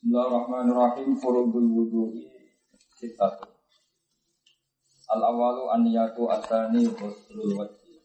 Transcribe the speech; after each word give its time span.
Bismillahirrahmanirrahim. 0.00 1.12
Furudul 1.20 1.68
wudu'i 1.76 2.24
sittatu. 2.96 3.52
Al 5.12 5.20
awalu 5.20 5.68
an 5.68 5.84
niyatu 5.84 6.24
asani 6.24 6.88
ghuslul 6.88 7.52
wajhi. 7.60 8.00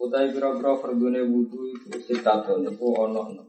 Utai 0.00 0.32
biro-biro 0.32 0.80
fardune 0.80 1.20
wudu 1.28 1.76
itu 1.76 1.92
sittatu 2.08 2.56
niku 2.64 2.88
ono 2.96 3.20
ono. 3.28 3.44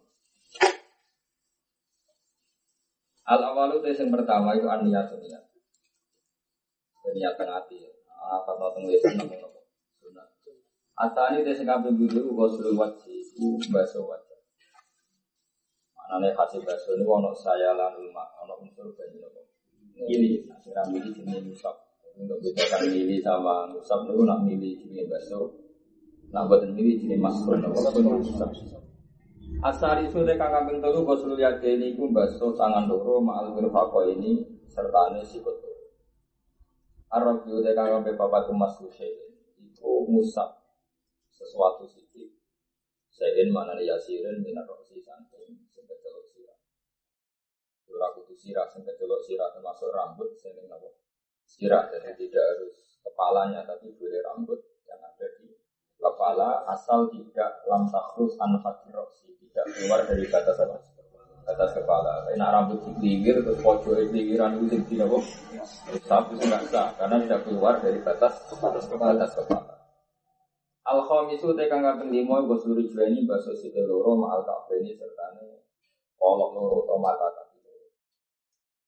Al 3.23 3.41
awalu 3.47 3.87
itu 3.87 3.95
yang 4.03 4.11
pertama 4.11 4.51
itu 4.59 4.67
an 4.67 4.83
niyatu 4.83 5.15
niyat. 5.23 5.47
Niatan 7.07 7.55
hati. 7.55 7.87
Apa 8.19 8.51
tau 8.59 8.75
apa? 8.75 8.83
Sunat. 10.03 10.27
Asani 10.91 11.39
itu 11.39 11.55
yang 11.63 11.79
kabeh 11.79 11.95
wudu 11.95 12.35
ghuslul 12.35 12.75
wajhi 12.75 13.15
basuh 13.71 14.03
wajah. 14.03 14.26
Anane 16.07 16.31
hasil 16.31 16.63
baso 16.63 16.95
ini 16.95 17.03
ono 17.03 17.35
saya 17.35 17.75
lalu 17.75 18.07
mak 18.15 18.39
ono 18.39 18.63
unsur 18.63 18.95
banyu 18.95 19.19
nopo. 19.19 19.43
Ini 20.07 20.39
sing 20.63 20.71
ra 20.71 20.87
mili 20.87 21.11
jenenge 21.11 21.51
musab. 21.51 21.75
Untuk 22.15 22.39
bedakan 22.39 22.95
mili 22.95 23.19
sama 23.19 23.67
musab 23.67 24.07
niku 24.07 24.23
nak 24.23 24.39
mili 24.47 24.79
jenenge 24.79 25.03
baso. 25.11 25.51
Nak 26.31 26.47
boten 26.47 26.71
mili 26.71 26.95
jenenge 26.95 27.19
masrur 27.19 27.59
nopo 27.59 27.83
musab. 28.23 28.55
Asari 29.67 30.07
sore 30.07 30.39
kang 30.39 30.55
kaping 30.55 30.79
telu 30.79 31.03
gosul 31.03 31.35
yade 31.35 31.75
niku 31.75 32.07
baso 32.15 32.55
tangan 32.55 32.87
loro 32.87 33.19
ma'al 33.19 33.51
mirfaqo 33.51 34.07
ini 34.07 34.63
serta 34.71 35.11
ane 35.11 35.27
sikut. 35.27 35.59
Arab 37.11 37.43
yu 37.43 37.59
te 37.59 37.75
kang 37.75 37.99
kaping 37.99 38.15
papat 38.15 38.47
emas 38.47 38.79
iku 38.79 40.07
musab 40.07 40.55
sesuatu 41.35 41.83
sithik. 41.83 42.31
Sayin 43.11 43.51
mana 43.51 43.75
yasirin 43.75 44.39
minar 44.39 44.63
rosi 44.71 45.03
santai 45.03 45.66
Surah 47.87 48.11
kudu 48.19 48.35
sirah, 48.35 48.67
sing 48.67 48.83
kecelok 48.83 49.23
sirah 49.23 49.47
termasuk 49.55 49.87
rambut, 49.95 50.35
sing 50.35 50.51
apa? 50.67 50.91
Sirah, 51.47 51.87
jadi 51.87 52.11
tidak 52.19 52.43
harus 52.43 52.99
kepalanya, 52.99 53.63
tapi 53.63 53.95
boleh 53.95 54.19
rambut 54.27 54.59
yang 54.83 54.99
ada 54.99 55.27
di 55.39 55.47
kepala 55.95 56.67
asal 56.67 57.07
tidak 57.15 57.63
lam 57.63 57.87
takrus 57.87 58.35
an 58.43 58.59
tidak 58.59 59.65
keluar 59.71 60.03
dari 60.03 60.27
batas 60.27 60.59
apa? 60.59 60.77
Batas 61.47 61.71
kepala. 61.71 62.27
Karena 62.27 62.51
rambut 62.51 62.83
dikeliwir, 62.83 63.39
terus 63.39 63.63
pojok 63.63 64.11
keliwiran 64.11 64.59
itu 64.59 64.83
tidak 64.91 65.07
apa? 65.07 65.19
Tapi 66.03 66.31
nggak 66.43 66.63
sah, 66.67 66.91
karena 66.99 67.23
tidak 67.23 67.41
keluar 67.47 67.79
dari 67.79 68.03
batas 68.03 68.35
batas 68.59 68.83
kepala. 68.91 69.15
Batas 69.15 69.33
kepala. 69.39 69.73
Al 70.87 71.03
khamisu 71.03 71.55
tekan 71.55 71.83
kaping 71.83 72.11
lima 72.11 72.43
gosuri 72.43 72.87
juani 72.87 73.23
baso 73.27 73.51
site 73.55 73.83
loro 73.83 74.15
ma'al 74.15 74.43
ini 74.75 74.95
serta 74.95 75.35
kolok 76.15 76.49
loro 76.55 76.77
atau 76.87 76.95
mata 76.95 77.46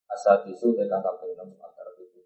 Asal 0.09 0.49
isu 0.49 0.73
tekan 0.73 1.05
kaping 1.05 1.37
enam 1.37 1.53
antara 1.61 1.93
itu. 2.01 2.25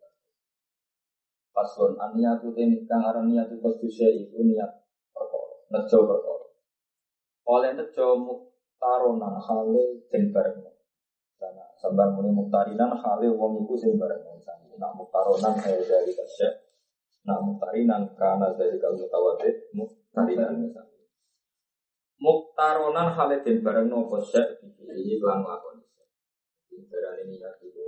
Paslon 1.51 1.99
aniatu 1.99 2.55
tenik 2.55 2.87
kang 2.87 3.03
aran 3.03 3.27
niatu 3.29 3.59
kosdusya 3.59 4.09
itu 4.09 4.39
niat 4.41 4.71
perkara, 5.11 5.67
nejo 5.69 5.97
perkara. 6.07 6.47
Oleh 7.43 7.71
nejo 7.75 8.07
muktaronan 8.23 9.35
hale 9.37 10.07
den 10.07 10.31
bareng. 10.31 10.63
Karena 11.37 11.67
sambar 11.75 12.15
muni 12.15 12.31
muktarinan 12.31 12.95
hale 12.95 13.27
wong 13.29 13.67
iku 13.67 13.75
sing 13.75 13.99
bareng. 13.99 14.23
Nak 14.79 14.91
muktaronan 14.97 15.53
hale 15.59 15.83
dari 15.83 16.11
kasya. 16.15 16.49
Nak 17.27 17.39
muktarinan 17.43 18.15
karena 18.15 18.51
dari 18.55 18.79
kau 18.79 18.95
mutawadid 18.95 19.75
muktarinan 19.75 20.59
misalnya. 20.59 21.03
Muktaronan 22.19 23.07
hale 23.11 23.43
den 23.43 23.59
bareng 23.59 23.87
nopo 23.91 24.17
syek 24.23 24.63
iki 24.93 25.19
lan 25.19 25.43
lakon. 25.43 25.72
Darah 26.89 27.21
ini 27.21 27.37
niat 27.37 27.61
itu 27.61 27.85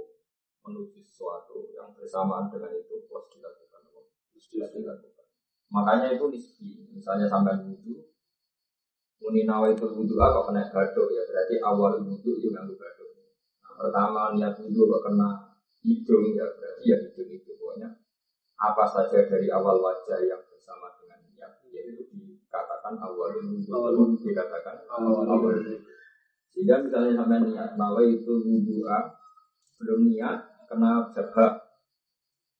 menuju 0.66 0.97
sesuatu 0.97 1.69
yang 1.73 1.94
bersamaan 1.94 2.50
dengan 2.50 2.73
itu 2.73 3.06
plus 3.06 3.25
dilakukan, 3.29 3.81
plus 4.34 4.46
dilakukan. 4.50 4.97
Makanya 5.69 6.13
itu 6.13 6.25
nisbi. 6.29 6.90
Misalnya 6.94 7.29
sampai 7.29 7.62
wudhu, 7.62 8.01
muni 9.22 9.45
nawa 9.45 9.74
itu 9.74 9.85
wudhu 9.85 10.16
apa 10.22 10.45
kena 10.50 10.63
gadok 10.69 11.07
ya 11.12 11.22
berarti 11.25 11.56
awal 11.62 12.01
wudhu 12.01 12.40
itu 12.40 12.47
nggak 12.50 12.66
gadok. 12.78 13.09
Nah, 13.62 13.74
pertama 13.78 14.22
niat 14.38 14.53
wudhu 14.62 14.88
kok 14.90 15.01
kena 15.09 15.29
hidung 15.81 16.25
ya 16.34 16.45
berarti 16.50 16.84
ya 16.85 16.97
hidung 17.01 17.29
itu 17.29 17.51
pokoknya. 17.57 17.90
Apa 18.56 18.88
saja 18.88 19.28
dari 19.28 19.51
awal 19.51 19.84
wajah 19.84 20.19
yang 20.24 20.41
bersama 20.47 20.95
dengan 21.01 21.19
niat 21.29 21.62
yaitu 21.69 22.07
dikatakan 22.09 22.95
awal 23.01 23.29
wudhu 23.35 24.16
dikatakan 24.24 24.85
awal 24.90 25.28
wudhu 25.28 25.84
sehingga 26.56 26.80
misalnya 26.80 27.20
sampai 27.20 27.40
niat 27.52 27.70
nawa 27.76 28.02
itu 28.08 28.32
wudhu'a 28.40 29.00
belum 29.84 30.08
niat 30.08 30.40
kena 30.72 31.12
jabak 31.12 31.54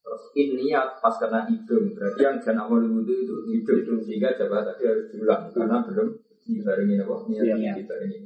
terus 0.04 0.24
in 0.36 0.60
niat 0.60 1.00
pas 1.00 1.16
kena 1.16 1.48
hidung. 1.48 1.96
Berarti 1.96 2.22
yang 2.22 2.38
jangan 2.44 2.68
awal 2.68 2.84
wudhu 2.84 3.16
itu 3.50 3.72
hidung 3.72 4.04
sehingga 4.04 4.36
jabak 4.36 4.68
tadi 4.68 4.84
harus 4.84 5.08
diulang. 5.10 5.48
Karena 5.50 5.80
belum 5.82 6.12
dibarengi 6.44 7.02
apa 7.02 7.16
niat 7.32 7.46
ya. 7.58 7.74
dibarengi 7.74 8.18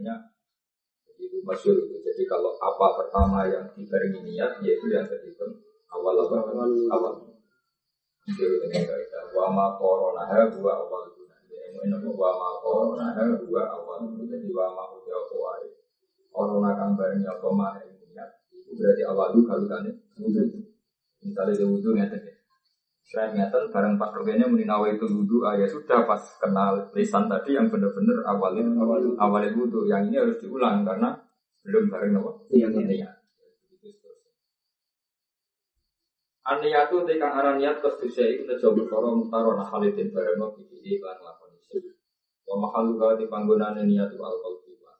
ya 0.00 0.16
itu 1.26 1.42
masyur 1.42 1.76
itu. 1.76 1.96
Jadi 2.06 2.22
kalau 2.28 2.54
apa 2.60 2.86
pertama 3.02 3.44
yang 3.50 3.66
dibarengi 3.74 4.20
niat 4.22 4.62
yaitu 4.62 4.86
yang 4.88 5.04
terhitung 5.10 5.58
awal 5.90 6.14
apa? 6.22 6.36
Awal 6.54 6.70
awal. 6.92 7.14
Itu 8.26 8.46
dengan 8.62 8.82
kaidah 8.86 9.24
wama 9.34 9.74
corona 9.78 10.24
dua 10.54 10.72
awal 10.86 11.15
Ini 11.82 11.96
wa 12.12 12.30
ma 12.36 12.48
corona 12.62 13.12
dua 13.16 13.62
awal 13.68 14.08
jadi 14.16 14.48
wa 14.52 14.66
ma 14.72 14.82
udah 14.96 15.22
wae. 15.32 15.68
Corona 16.32 16.76
kang 16.76 16.92
bareng 16.96 17.24
apa 17.24 17.48
mah 17.52 17.76
niat. 17.82 18.30
Itu 18.52 18.76
berarti 18.76 19.02
awal 19.04 19.36
kalau 19.44 19.66
kan 19.68 19.84
wudhu. 20.20 20.64
Misalnya 21.24 21.52
dia 21.56 21.66
wudhu 21.66 21.90
ngeten 21.96 22.22
ya. 22.22 22.34
Saya 23.06 23.30
ngeten 23.32 23.70
bareng 23.70 23.94
Pak 23.96 24.18
Rokenya 24.18 24.50
meninawa 24.50 24.90
itu 24.90 25.06
wudhu, 25.06 25.46
ah 25.46 25.54
ya 25.54 25.64
sudah 25.64 26.04
pas 26.04 26.20
kenal 26.42 26.90
lisan 26.90 27.30
tadi 27.30 27.54
yang 27.54 27.70
benar-benar 27.70 28.26
awalin 28.26 28.74
awal 28.76 29.00
awalin 29.16 29.54
wudhu. 29.54 29.86
Yang 29.86 30.02
ini 30.10 30.16
harus 30.18 30.36
diulang 30.42 30.82
karena 30.82 31.14
belum 31.62 31.86
bareng 31.90 32.18
apa? 32.18 32.30
Iya, 32.50 32.66
niat. 32.70 33.15
Aniyatu 36.46 37.02
tekan 37.02 37.34
aran 37.34 37.58
niat 37.58 37.82
kesdusya 37.82 38.22
itu 38.30 38.46
nejo 38.46 38.70
berkoro 38.70 39.18
mutarona 39.18 39.66
halidin 39.66 40.14
bareng 40.14 40.38
no 40.38 40.54
bikini 40.54 40.94
iklan 40.94 41.18
lakon 41.18 41.50
Wa 42.46 42.54
mahalu 42.54 42.94
kau 42.94 43.18
di 43.18 43.26
panggunaan 43.26 43.82
niat 43.82 44.06
itu 44.14 44.22
alkohol 44.22 44.62
tiba. 44.62 44.94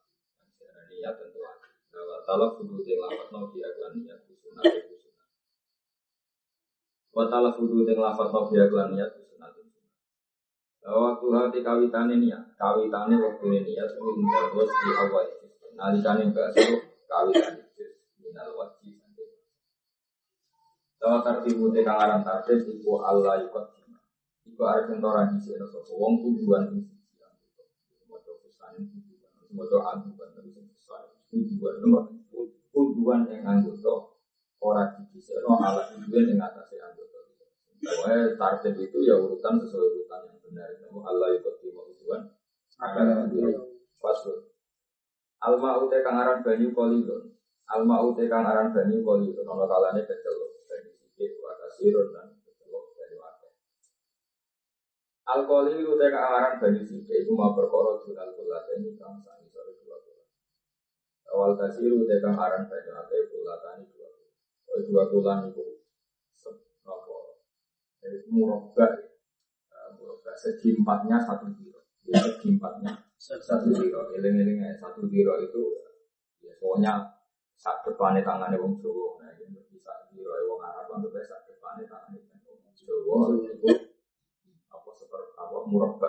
Niat 0.91 1.15
tentu 1.15 1.39
hati. 1.47 1.71
Wa 1.95 2.19
talaf 2.27 2.59
kudu 2.59 2.83
di 2.83 2.99
lafat 2.99 3.31
no 3.31 3.47
bi 3.55 3.63
aklan 3.63 3.95
niat 4.03 4.27
sunat 4.27 4.67
itu 4.67 4.95
sunat. 4.99 5.31
Wa 7.15 7.31
talaf 7.31 7.55
kudu 7.55 7.87
di 7.87 7.95
lafat 7.95 8.35
no 8.35 8.51
bi 8.51 8.59
aklan 8.59 8.99
niat 8.99 9.11
sunat 9.15 9.53
itu 9.55 9.71
sunat. 9.71 10.03
Waktu 10.83 11.27
hati 11.31 11.59
kawitane 11.63 12.15
niat, 12.19 12.59
kawitane 12.59 13.15
waktu 13.23 13.45
niat 13.47 13.91
itu 13.95 14.07
indah 14.19 14.45
bos 14.51 14.67
di 14.67 14.91
awal. 14.99 15.27
Nalikane 15.79 16.35
bahasa 16.35 16.67
kawitane 17.07 17.63
minal 18.19 18.51
wajib. 18.59 18.96
Tawa 21.07 21.23
tartibu 21.23 21.71
te 21.71 21.87
kang 21.87 22.03
aran 22.03 22.27
tartib 22.27 22.67
iku 22.67 22.99
Allah 22.99 23.39
ikut 23.39 23.67
Iku 24.43 24.59
arep 24.67 24.91
entora 24.91 25.31
di 25.31 25.39
sini 25.39 25.63
sapa 25.63 25.95
wong 25.95 26.19
tujuan 26.19 26.75
ini 26.75 26.83
Mojo 29.55 29.79
aduan 29.87 30.29
tapi 30.35 30.51
besar. 30.51 31.15
Tujuan 31.31 31.79
nomor 31.79 32.11
tujuan 32.75 33.23
yang 33.31 33.47
anggota 33.47 34.19
orang 34.59 35.07
di 35.15 35.23
sini 35.23 35.47
alat 35.47 35.95
tujuan 35.95 36.35
yang 36.35 36.43
atas 36.43 36.75
anggota. 36.75 37.23
Pokoknya 37.79 38.35
target 38.35 38.75
itu 38.75 38.99
ya 39.07 39.15
urutan 39.15 39.63
sesuai 39.63 39.87
urutan 39.87 40.27
yang 40.27 40.39
benar. 40.43 40.75
Namun 40.83 41.07
Allah 41.07 41.39
terima 41.39 41.87
tujuan 41.87 42.35
akan 42.83 43.31
pasut. 44.03 44.59
Alma 45.39 45.87
ute 45.87 46.03
kang 46.03 46.19
aran 46.19 46.43
banyu 46.43 46.75
kolilon. 46.75 47.31
Alma 47.71 48.03
ute 48.03 48.27
kang 48.27 48.43
aran 48.43 48.75
banyu 48.75 49.07
kolilon. 49.07 49.47
Ono 49.47 49.65
kalane 49.71 50.03
kecelok 50.03 50.56
banyu 51.17 51.33
sikit 51.33 51.33
wa 51.41 51.53
kasirun 51.57 52.13
dan 52.13 52.29
kecelok 52.45 52.85
banyu 52.93 53.19
akeh. 53.25 53.53
Alkohol 55.27 55.73
ute 55.73 56.07
kang 56.13 56.29
aran 56.29 56.61
banyu 56.61 56.83
sikit 56.85 57.17
iku 57.25 57.33
mau 57.33 57.57
perkara 57.57 58.05
dunal 58.05 58.31
kulat 58.37 58.65
ini 58.77 59.01
kang 59.01 59.17
sani 59.25 59.49
sore 59.49 59.73
dua 59.81 59.97
kulat. 60.05 60.29
Awal 61.33 61.53
kasiru 61.57 62.05
tekan 62.05 62.37
aran 62.37 62.69
banyak 62.69 62.93
ada 62.93 63.17
bulatani 63.33 63.85
dua. 63.89 64.09
Oh 64.69 64.81
dua 64.85 65.03
bulan 65.09 65.39
itu 65.49 65.65
apa? 66.85 67.17
Murabba, 68.31 68.87
murabba 69.99 70.33
segi 70.37 70.77
empatnya 70.77 71.17
satu 71.25 71.49
kilo. 71.57 71.81
Segi 72.05 72.55
empatnya 72.55 72.93
satu 73.17 73.73
kilo. 73.73 74.13
Eling-eling 74.15 74.63
satu 74.79 75.09
kilo 75.09 75.33
itu 75.43 75.63
ya 76.45 76.53
pokoknya 76.61 76.93
saat 77.57 77.83
depannya 77.89 78.21
tangannya 78.21 78.61
wong 78.61 78.79
Jawa. 78.79 79.17
Nah, 79.25 79.33
ini 79.87 80.19
bisa 80.19 80.35
kilo 80.35 80.35
wong 80.51 80.61
Arab 80.67 80.91
untuk 80.99 81.15
saat 81.23 81.47
depannya 81.47 81.87
tangannya 81.87 82.19
wong 82.27 82.75
Jawa. 82.75 83.39
Itu 83.47 83.69
apa 84.67 84.91
seperti 84.93 85.31
apa 85.39 85.57
murabba, 85.71 86.09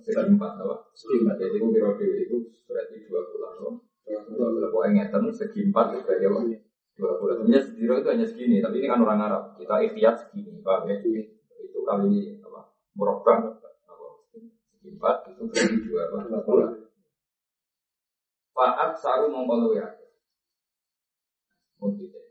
segi 0.00 0.16
empat 0.16 0.52
apa? 0.64 0.74
Jadi 0.96 1.56
itu 1.60 1.66
kira 1.70 1.90
itu 2.00 2.36
berarti 2.64 2.94
dua 3.04 3.20
bulan. 3.30 3.52
Kalau 4.08 4.68
pokoknya 4.72 5.08
ngeten 5.08 5.28
segi 5.36 5.60
empat 5.68 5.86
juga 6.00 6.12
ya 6.16 6.28
pak. 6.32 6.42
Dua 6.98 7.12
bulan. 7.20 7.34
Sebenarnya 7.44 7.62
sediro 7.62 7.94
itu 8.00 8.08
hanya 8.10 8.26
segini, 8.26 8.56
tapi 8.58 8.82
ini 8.82 8.90
kan 8.90 9.04
orang 9.04 9.20
Arab. 9.22 9.42
Kita 9.60 9.74
ikhtiar 9.84 10.14
segini, 10.18 10.58
pak 10.64 10.88
ya. 10.88 10.96
Itu 11.62 11.78
kali 11.84 12.08
ini 12.10 12.40
apa? 12.42 12.72
Murabba. 12.96 13.60
Segi 14.72 14.88
empat 14.96 15.16
itu 15.36 15.42
berarti 15.46 15.76
dua 15.84 16.02
bulan. 16.42 16.70
Faat 18.56 18.98
saru 18.98 19.30
mongkolu 19.30 19.78
ya. 19.78 19.86
Mungkin. 21.78 22.27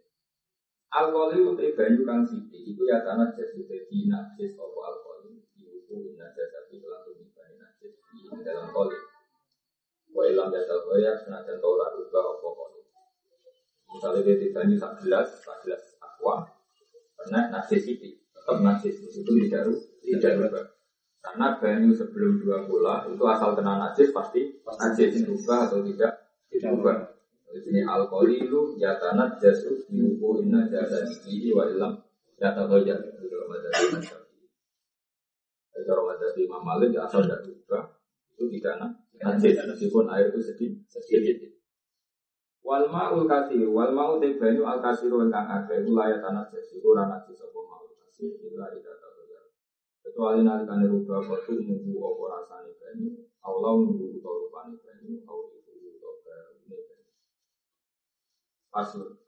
Alkoholi 0.98 1.46
utri 1.46 1.78
banyu 1.78 2.02
kang 2.02 2.26
siti, 2.26 2.74
itu 2.74 2.82
ya 2.90 3.06
tanah 3.06 3.30
jadi 3.38 3.62
jadi 3.70 3.98
najis 4.10 4.58
opo 4.58 4.82
alkoholi. 4.82 5.46
Dihukum 5.54 6.18
najis 6.18 6.50
tapi 6.50 6.82
langsung 6.82 7.22
dibanding 7.22 7.62
najis 7.62 7.94
di 8.02 8.42
dalam 8.42 8.74
kolik. 8.74 9.06
Wa 10.10 10.26
ilam 10.26 10.50
jadal 10.50 10.82
goya 10.90 11.14
senajan 11.14 11.62
ora 11.62 11.94
ubah 11.94 12.26
apa 12.34 12.48
kok. 12.50 12.70
Misalnya 13.94 14.26
dia 14.26 14.42
dibanyu 14.42 14.76
sak 14.76 14.98
gelas, 15.06 15.30
sak 15.46 15.62
gelas 15.64 15.96
aqua, 16.02 16.44
karena 17.22 17.54
nasi 17.54 17.78
siti, 17.78 18.18
tetap 18.34 18.58
nasi 18.66 18.90
itu 18.90 19.22
tidak 19.22 19.70
tidak 20.02 20.32
berubah. 20.42 20.66
Karena 21.22 21.48
banyu 21.62 21.94
sebelum 21.94 22.42
dua 22.42 22.66
bola 22.66 23.06
itu 23.06 23.22
asal 23.22 23.54
kena 23.54 23.78
najis 23.78 24.10
pasti 24.10 24.58
najis 24.66 25.22
berubah 25.24 25.70
atau 25.70 25.86
tidak 25.86 26.12
berubah. 26.58 27.17
Di 27.48 27.60
sini 27.64 27.82
alkohol 27.82 28.28
itu 28.28 28.76
ya 28.76 29.00
tanah 29.00 29.40
jasu 29.40 29.88
diubu 29.88 30.44
inna 30.44 30.68
jasa 30.68 31.02
dikiri 31.08 31.56
wa 31.56 31.64
ilam 31.66 31.94
ya 32.38 32.52
tagoya 32.54 32.96
itu 33.00 33.38
mazhab 33.48 33.74
Imam 33.88 34.04
Kalau 35.88 36.04
mazhab 36.12 36.36
Imam 36.36 36.62
Malik 36.62 36.94
asal 37.00 37.24
tidak 37.24 37.48
berubah 37.48 37.84
itu 38.38 38.44
tidak 38.60 38.74
najis 39.18 39.58
meskipun 39.66 40.06
air 40.14 40.30
itu 40.30 40.40
sedikit 40.44 41.02
sedikit. 41.02 41.58
Wal 42.62 42.92
ma'ul 42.92 43.26
kasir, 43.26 43.64
wal 43.72 43.96
ma'u 43.96 44.20
te 44.20 44.36
banyu 44.36 44.68
al 44.68 44.84
kasir 44.84 45.08
ingkang 45.08 45.48
akeh 45.48 45.88
layak 45.88 46.20
najis 46.20 46.76
iku 46.76 46.94
ora 46.94 47.08
najis 47.08 47.40
apa 47.40 47.60
ma'ul 47.64 47.96
kasir 47.96 48.28
illa 48.44 48.68
ida 48.76 48.92
tabayar. 49.00 49.46
Kecuali 50.04 50.44
nalikane 50.44 50.86
rubah 50.86 51.24
kotu 51.24 51.64
nunggu 51.64 51.96
apa 51.96 52.24
rasane 52.28 52.72
banyu, 52.76 53.10
Allah 53.40 53.72
nunggu 53.72 54.20
utawa 54.20 54.36
rupane 54.44 54.76
banyu, 54.84 55.16
au 55.26 55.48
itu 55.56 55.72
utawa 55.96 56.16
barune 56.28 56.76
banyu. 56.76 57.08
Pasul. 58.72 59.22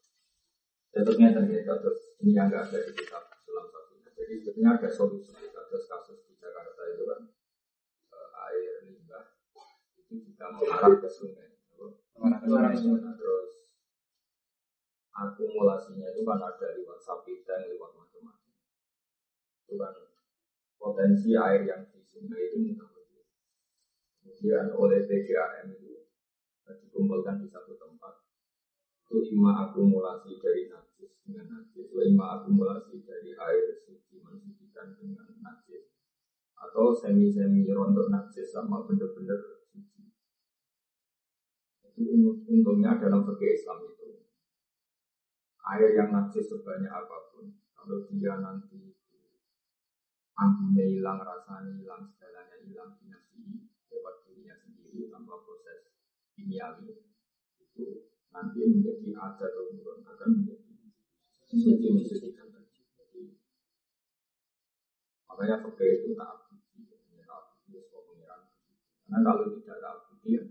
Tentunya 0.89 1.29
ternyata 1.31 1.79
terus 1.79 2.17
ini 2.19 2.33
yang 2.33 2.49
enggak 2.49 2.69
ada 2.69 2.77
di 2.81 2.91
kitab 2.97 3.23
Sulam 3.45 3.65
Sabina. 3.69 4.09
Jadi 4.13 4.33
sebetulnya 4.41 4.71
ada 4.77 4.89
solusi 4.89 5.31
kasus 5.31 5.83
kasus 5.85 6.19
di 6.25 6.33
Jakarta 6.41 6.81
itu 6.89 7.03
kan 7.05 7.21
air 8.49 8.73
limbah 8.89 9.25
itu 10.01 10.13
juga 10.33 10.45
mengarah 10.53 10.97
ke 10.97 11.09
sungai. 11.09 11.49
Mengarah 12.17 12.73
ke 12.73 12.79
sungai. 12.81 13.13
Terus 13.15 13.51
akumulasinya 15.13 16.07
itu 16.09 16.21
kan 16.25 16.39
ada 16.41 16.67
lewat 16.73 16.99
sapi 16.99 17.45
dan 17.45 17.69
lewat 17.69 17.91
macam-macam. 17.93 18.53
Itu 19.69 19.75
kan 19.77 19.93
potensi 20.81 21.37
air 21.37 21.61
yang 21.69 21.85
di 21.93 22.01
sungai 22.01 22.49
itu 22.49 22.57
mudah 22.59 22.89
Kemudian 24.39 24.71
oleh 24.71 25.03
PGAM 25.03 25.67
itu 25.75 25.99
dikumpulkan 26.63 27.43
di 27.43 27.47
satu 27.51 27.75
tempat. 27.75 28.28
Itu 29.09 29.25
lima 29.25 29.65
akumulasi 29.65 30.37
dari 30.37 30.69
najis 30.69 31.17
dengan 31.25 31.49
najis, 31.49 31.89
lima 31.97 32.37
akumulasi 32.37 33.01
dari 33.01 33.33
air 33.33 33.73
suci 33.73 34.21
mensucikan 34.21 34.93
dengan 35.01 35.33
najis. 35.41 35.97
Atau 36.53 36.93
semi-semi 36.93 37.65
rontok 37.73 38.13
najis 38.13 38.53
sama 38.53 38.85
bener-bener 38.85 39.65
suci. 39.65 40.13
Itu 41.89 42.05
untungnya 42.21 43.01
dalam 43.01 43.25
fikih 43.25 43.49
Islam 43.57 43.81
itu. 43.89 44.29
Air 45.73 45.89
yang 45.97 46.13
najis 46.13 46.45
sebanyak 46.45 46.93
apa 46.93 47.33
pun. 47.33 47.49
Kalau 47.73 48.05
dia 48.13 48.37
nanti 48.37 48.93
ambilnya 50.37 50.85
hilang, 50.85 51.17
rasanya 51.25 51.81
hilang, 51.81 52.05
segalanya 52.13 52.61
hilang, 52.61 52.93
dinasti 53.01 53.65
lewat 53.89 54.21
dirinya 54.29 54.53
sendiri 54.53 55.09
tanpa 55.09 55.33
proses 55.41 55.97
kimiawi. 56.37 57.09
Itu 57.57 58.13
nanti 58.29 58.59
menjadi 58.65 59.07
ada 59.17 59.45
atau 59.49 59.73
turun 59.73 60.05
akan 60.05 60.29
menjadi 60.41 60.73
suci 61.49 61.87
mensucikan 61.89 62.47
Jadi 62.53 63.33
makanya 65.25 65.65
fakir 65.65 65.89
itu 66.05 66.13
tak 66.13 66.49
karena 69.09 69.25
kalau 69.25 69.49
tidak 69.57 69.77
tak 69.81 69.95
pikir, 70.13 70.41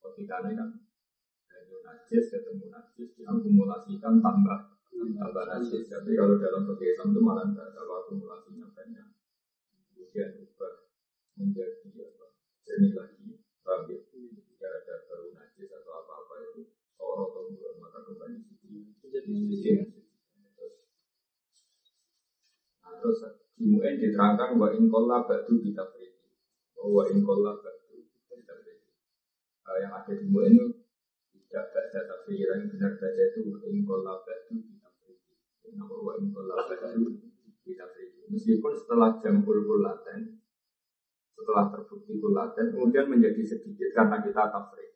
logikanya 0.00 0.50
kan 0.56 0.68
dari 1.44 1.76
najis 1.84 2.32
ketemu 2.32 2.72
najis 2.72 3.12
diakumulasikan 3.20 4.24
tambah 4.24 4.80
tambah 4.96 5.44
najis. 5.44 5.92
Tapi 5.92 6.16
kalau 6.16 6.40
dalam 6.40 6.64
fakir 6.72 6.96
itu 6.96 7.20
malah 7.20 7.44
tidak 7.52 7.68
kalau 7.76 8.00
akumulasinya 8.00 8.72
banyak, 8.72 9.12
kemudian 9.92 10.40
ubah 10.40 10.74
menjadi 11.36 11.88
apa? 12.00 12.26
Jernih 12.64 12.96
lagi, 12.96 13.22
ya? 13.28 13.36
Jika 14.40 14.66
ada 14.72 14.94
baru 15.04 15.28
najis 15.36 15.68
atau 15.68 15.92
apa-apa 16.00 16.34
kembali 18.08 18.36
suci 18.42 19.72
terus 22.98 23.18
di 23.58 23.64
UN 23.74 23.94
diterangkan 24.02 24.58
bahwa 24.58 24.74
inkola 24.74 25.22
batu 25.22 25.54
kita 25.62 25.86
beri 25.94 26.18
bahwa 26.74 27.02
inkola 27.14 27.52
batu 27.62 27.78
uh, 29.68 29.76
yang 29.78 29.92
ada 29.94 30.12
di 30.16 30.26
MUN 30.26 30.50
itu 30.50 30.66
tidak 31.48 31.70
baca 31.70 32.00
tapi 32.08 32.42
yang 32.42 32.66
benar 32.72 32.92
baca 32.96 33.22
itu 33.22 33.38
ingkol 33.68 34.00
labadu 34.02 34.56
kita 34.56 34.88
beri 34.98 35.14
nama 35.76 35.94
wa 35.94 36.12
ingkol 36.18 36.44
labadu 36.48 37.22
kita 37.62 37.84
beri 37.92 38.26
meskipun 38.32 38.72
setelah 38.74 39.20
jam 39.20 39.44
pulpul 39.44 39.84
laten 39.84 40.42
setelah 41.36 41.70
terbukti 41.70 42.18
laten 42.18 42.66
kemudian 42.74 43.06
menjadi 43.06 43.42
sedikit 43.44 43.94
karena 43.94 44.18
kita 44.24 44.42
tafrik 44.50 44.87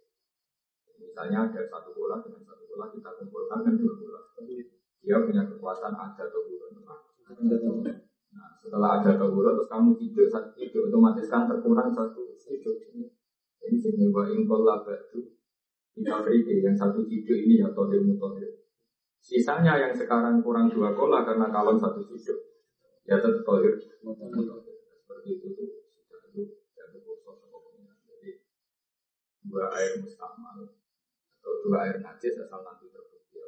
misalnya 1.03 1.51
ada 1.51 1.61
satu 1.67 1.91
bola 1.93 2.23
dengan 2.23 2.43
satu 2.47 2.65
bola 2.71 2.87
kita 2.95 3.11
kumpulkan 3.19 3.59
kan 3.67 3.75
dua 3.75 3.95
bola. 3.99 4.21
Dia 5.03 5.19
punya 5.19 5.43
kekuatan 5.51 5.93
ada 5.99 6.23
atau 6.31 6.41
bulan 6.47 6.71
Nah, 8.33 8.49
setelah 8.65 8.97
ada 8.97 9.21
atau 9.21 9.29
terus 9.29 9.69
kamu 9.69 9.93
tidur 10.01 10.25
satu 10.25 10.57
tidur 10.57 10.89
otomatis 10.89 11.29
kan 11.29 11.45
terkurang 11.45 11.93
satu 11.93 12.33
tidur 12.41 12.77
ini 12.81 13.77
jenis 13.77 14.09
wa 14.09 14.25
ingkol 14.29 14.65
labadu 14.65 15.37
kita 15.93 16.25
beri 16.25 16.65
yang 16.65 16.73
satu 16.73 17.05
tidur 17.05 17.37
ini 17.37 17.61
ya 17.61 17.69
tohir 17.77 18.01
mutohir. 18.01 18.65
Sisanya 19.21 19.77
yang 19.77 19.93
sekarang 19.93 20.41
kurang 20.41 20.73
dua 20.73 20.97
kola 20.97 21.23
karena 21.29 21.53
kalau 21.53 21.77
satu 21.77 22.01
tidur 22.09 22.41
ya 23.05 23.21
tetap 23.21 23.45
tohir 23.45 23.77
Seperti 23.77 25.29
itu 25.37 25.47
tuh 25.53 25.69
sudah 25.93 26.21
itu 26.33 26.43
dan 26.73 26.89
Jadi 28.09 28.31
dua 29.45 29.65
air 29.77 30.01
mustamal 30.01 30.82
atau 31.43 31.59
dua 31.67 31.79
air 31.83 31.99
najis 31.99 32.39
asal 32.39 32.63
nanti 32.63 32.87
terbukti. 32.87 33.43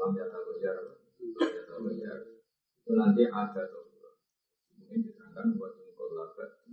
Lam 0.00 0.16
ya 0.16 0.24
tahu 0.32 0.56
ya, 0.56 0.72
ya 0.72 1.62
tahu 1.68 1.92
ya. 1.92 2.14
Itu 2.80 2.92
nanti 2.96 3.28
ada 3.28 3.62
tuh. 3.68 3.84
Mungkin 4.80 4.98
diterangkan 5.04 5.60
buat 5.60 5.76
ingkol 5.76 6.16
labadu 6.16 6.64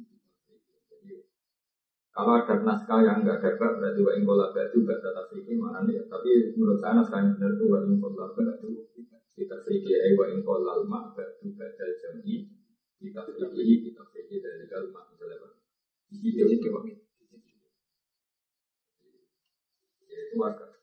kalau 2.11 2.43
ada 2.43 2.59
naskah 2.59 2.99
yang 3.07 3.23
enggak 3.23 3.39
dapat 3.39 3.79
berarti 3.79 4.03
wa 4.03 4.11
ingkola 4.11 4.51
batu 4.51 4.83
gak 4.83 4.99
tetap 4.99 5.31
fikih 5.31 5.55
mana 5.55 5.87
nih? 5.87 6.03
Tapi 6.11 6.59
menurut 6.59 6.75
saya 6.75 6.99
naskah 6.99 7.23
yang 7.23 7.39
benar 7.39 7.55
itu 7.55 7.65
wa 7.71 7.79
ingkola 7.87 8.35
batu 8.35 8.69
kita 9.31 9.57
fikih 9.63 9.95
eh 9.95 10.13
wa 10.19 10.27
ingkola 10.27 10.83
mak 10.91 11.15
batu 11.15 11.55
badal 11.55 11.91
jami 11.95 12.51
kita 12.99 13.23
fikih 13.23 13.77
kita 13.87 14.03
fikih 14.11 14.37
dari 14.43 14.67
kalma 14.67 15.07
misalnya? 15.07 15.55
Di 16.11 16.15
situ 16.19 16.43
itu 16.51 16.67
itu 20.31 20.39
agak 20.47 20.79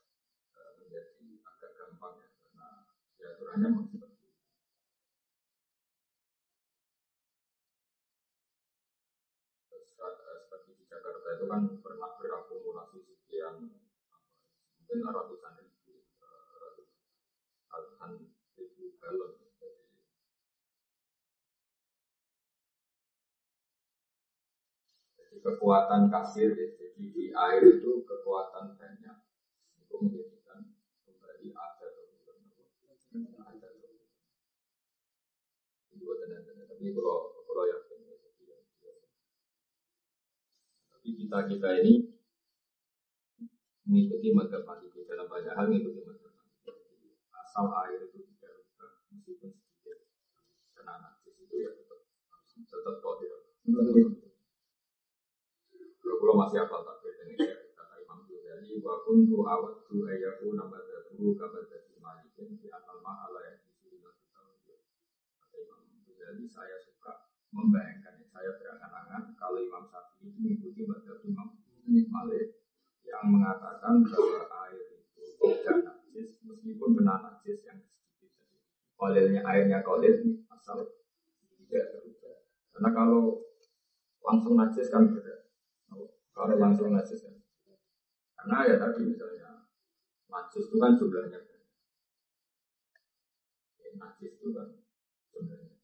eh, 0.61 0.71
menjadi 0.77 1.25
agak 1.41 1.71
gampang 1.73 2.21
ya 2.21 2.29
karena 2.37 2.69
ya 3.17 3.27
aturannya 3.33 3.69
masih 3.81 3.99
Jakarta 10.89 11.29
itu 11.37 11.45
kan 11.49 11.63
pernah 11.81 12.11
berakumulasi 12.21 13.01
sekian 13.09 13.73
mungkin 14.77 14.99
ratusan 15.05 15.53
ribu, 15.61 16.01
ratusan 17.69 18.11
ribu 18.57 18.85
galon. 19.01 19.33
Kekuatan 25.39 26.13
kasir, 26.13 26.53
ya. 26.53 26.67
jadi 26.77 27.05
di 27.15 27.25
air 27.33 27.63
itu 27.81 28.05
kekuatan 28.05 28.77
banyak. 28.77 29.28
Menjadikan 29.99 30.61
kembali 31.03 31.47
ada 31.51 31.87
atau 31.91 32.35
ada. 33.43 33.69
Itu 35.91 36.05
benar-benar. 36.07 36.65
Tapi 36.71 36.87
kalau 36.95 37.35
kalau 37.43 37.65
yakin, 37.67 37.99
ya, 38.07 38.15
tapi 40.95 41.09
kita 41.19 41.39
kita 41.51 41.69
ini 41.83 42.15
mengikuti 43.89 44.29
mata 44.37 44.61
Maliki 44.69 45.09
dalam 45.09 45.27
banyak 45.33 45.57
hal 45.57 45.65
mengikuti 45.73 46.05
mata 46.05 46.29
Maliki. 46.29 46.77
Asal 47.33 47.73
air 47.89 48.05
itu 48.05 48.21
tidak 48.37 48.61
rusak 48.61 48.93
meskipun 49.09 49.57
sedikit 49.57 50.05
najis 50.85 51.35
itu 51.41 51.55
ya 51.65 51.73
tetap 51.73 52.05
tetap 52.53 52.95
kotor. 53.01 53.49
Kalau 55.99 56.17
kalau 56.21 56.35
masih 56.37 56.59
apa 56.69 56.77
tak 56.85 56.97
ini 57.25 57.35
ya 57.41 57.57
kata 57.73 57.95
Imam 58.05 58.29
Ghazali 58.29 58.68
wa 58.83 58.95
kuntu 59.03 59.43
awadu 59.43 60.07
ayaku 60.07 60.55
nabata 60.55 61.11
guru 61.15 61.35
kabata 61.35 61.89
malikin 61.99 62.57
di 62.59 62.67
atal 62.71 63.03
ma'ala 63.03 63.41
yang 63.43 63.59
disuruh 63.67 64.15
Kata 65.39 65.57
Imam 65.59 65.83
Ghazali 66.07 66.47
saya 66.47 66.77
suka 66.79 67.29
membayangkan 67.51 68.23
saya 68.31 68.55
berangan-angan 68.57 69.35
kalau 69.35 69.59
Imam 69.59 69.85
Syafi'i 69.91 70.31
itu 70.31 70.39
mengikuti 70.39 70.83
mata 70.87 71.19
Imam 71.27 71.49
Malik 71.89 72.61
yang 73.09 73.25
mengatakan 73.33 74.05
bahwa 74.05 74.45
air 74.69 74.85
itu 75.01 75.25
tidak 75.41 75.77
najis 75.89 76.37
meskipun 76.45 76.91
benar 76.93 77.25
najis 77.25 77.65
yang 77.65 77.81
sedikit. 78.21 78.47
Kolilnya 78.95 79.41
airnya 79.43 79.81
kolil 79.81 80.45
asal 80.53 80.85
tidak 81.65 81.85
berubah 81.97 82.37
karena 82.77 82.91
kalau 82.93 83.23
langsung 84.21 84.55
najis 84.61 84.93
kan 84.93 85.09
beda 85.09 85.49
kalau 86.37 86.55
langsung 86.61 86.93
najis 86.93 87.25
kan 87.25 87.35
karena 88.39 88.71
ya 88.71 88.75
tadi 88.79 89.03
misalnya 89.03 89.67
najis 90.31 90.71
itu 90.71 90.77
kan 90.79 90.95
jumlahnya 90.95 91.43
banyak 91.43 91.67
ya, 93.83 93.91
najis 93.99 94.33
itu 94.39 94.49
kan 94.55 94.69
jumlahnya 95.35 95.75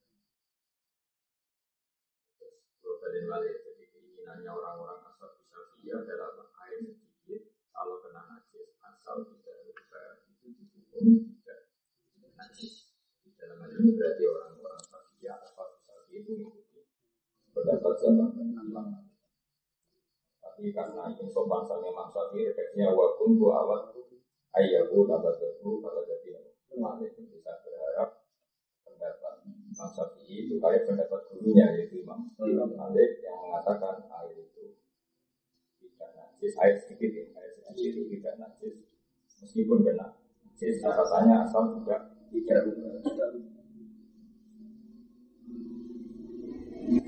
Terus 2.79 2.97
balik 3.03 3.23
balik 3.27 3.55
jadi 3.67 3.85
keinginannya 3.91 4.51
orang-orang 4.55 5.03
asal 5.11 5.35
bisa 5.35 5.59
via 5.75 5.99
adalah 5.99 6.47
air 6.71 6.95
kalau 7.75 7.99
kena 8.07 8.23
najis 8.31 8.79
asal 8.81 9.27
tidak 9.27 9.57
luka 9.67 10.03
itu 10.31 10.47
dihukumi 10.55 11.35
tidak 11.43 11.75
najis. 12.39 12.95
Di 13.27 13.35
dalam 13.35 13.67
hal 13.67 13.75
ini 13.75 13.99
berarti 13.99 14.25
orang-orang 14.31 14.85
tadi 14.87 15.27
asal 15.27 15.69
tadi 15.83 16.13
itu 16.23 16.33
mengikuti 16.39 16.87
pendapat 17.51 17.95
zaman 17.99 18.31
ulama. 18.39 19.04
Tapi 20.55 20.71
karena 20.71 21.11
ini 21.11 21.27
sopan 21.35 21.67
sama 21.67 21.91
Imam 21.91 22.15
Syafi'i 22.15 22.47
refleksinya 22.47 22.95
wa 22.95 23.19
kuntu 23.19 23.51
awat 23.51 23.91
ayyahu 24.55 25.03
nabatahu 25.03 25.83
kalau 25.83 26.07
jadi 26.07 26.47
Malik 26.79 27.19
bisa 27.19 27.59
berharap 27.67 28.23
pendapat 28.87 29.43
Syafi'i 29.75 30.47
itu 30.47 30.63
kayak 30.63 30.87
pendapat 30.87 31.27
gurunya 31.27 31.75
yaitu 31.75 32.07
Imam 32.07 32.31
Malik 32.39 33.19
yang 33.19 33.35
mengatakan 33.43 34.07
air 34.07 34.47
itu 34.47 34.79
tidak 35.83 36.15
najis. 36.15 36.55
Air 36.55 36.79
sedikit 36.79 37.11
ya 37.11 37.25
najis 37.35 37.91
itu 37.91 38.07
tidak 38.15 38.39
najis. 38.39 38.75
Meskipun 39.43 39.83
kena 39.83 40.15
najis 40.47 40.79
rasanya 40.87 41.51
asal 41.51 41.83
tidak 41.83 42.15
tidak 42.31 42.63
tidak 43.03 43.31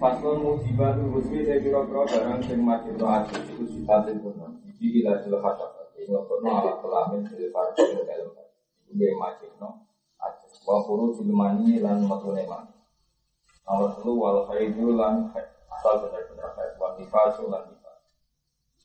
Faslon 0.01 0.39
musibah 0.41 0.97
husmi 0.97 1.45
saya 1.45 1.61
kira-kira 1.61 2.03
barang 2.09 2.41
sing 2.45 2.61
majid 2.65 2.97
no 2.97 3.07
ajis 3.13 3.45
itu 3.53 3.65
sifatin 3.77 4.21
kuno 4.25 4.57
Jadi 4.65 5.05
ila 5.05 5.21
sila 5.21 5.39
khasab 5.45 5.73
Ngobrol 6.07 6.47
ala 6.47 6.73
kelamin 6.81 7.21
sila 7.27 7.49
farsi 7.51 7.99
dalam 8.05 8.33
Dia 8.95 9.13
majid 9.17 9.53
no. 9.61 9.85
Ajis 10.21 10.61
Wa 10.65 10.81
kuru 10.85 11.13
silmani 11.17 11.81
lan 11.85 12.09
matune 12.09 12.49
mani 12.49 12.73
Nomor 13.69 13.97
telu 14.01 14.13
wal 14.17 14.39
khaidu 14.49 14.97
lan 14.97 15.29
asal 15.73 16.09
benar-benar 16.09 16.57
khaid 16.57 16.73
Wa 16.81 16.97
nifasu 16.97 17.49
lan 17.53 17.77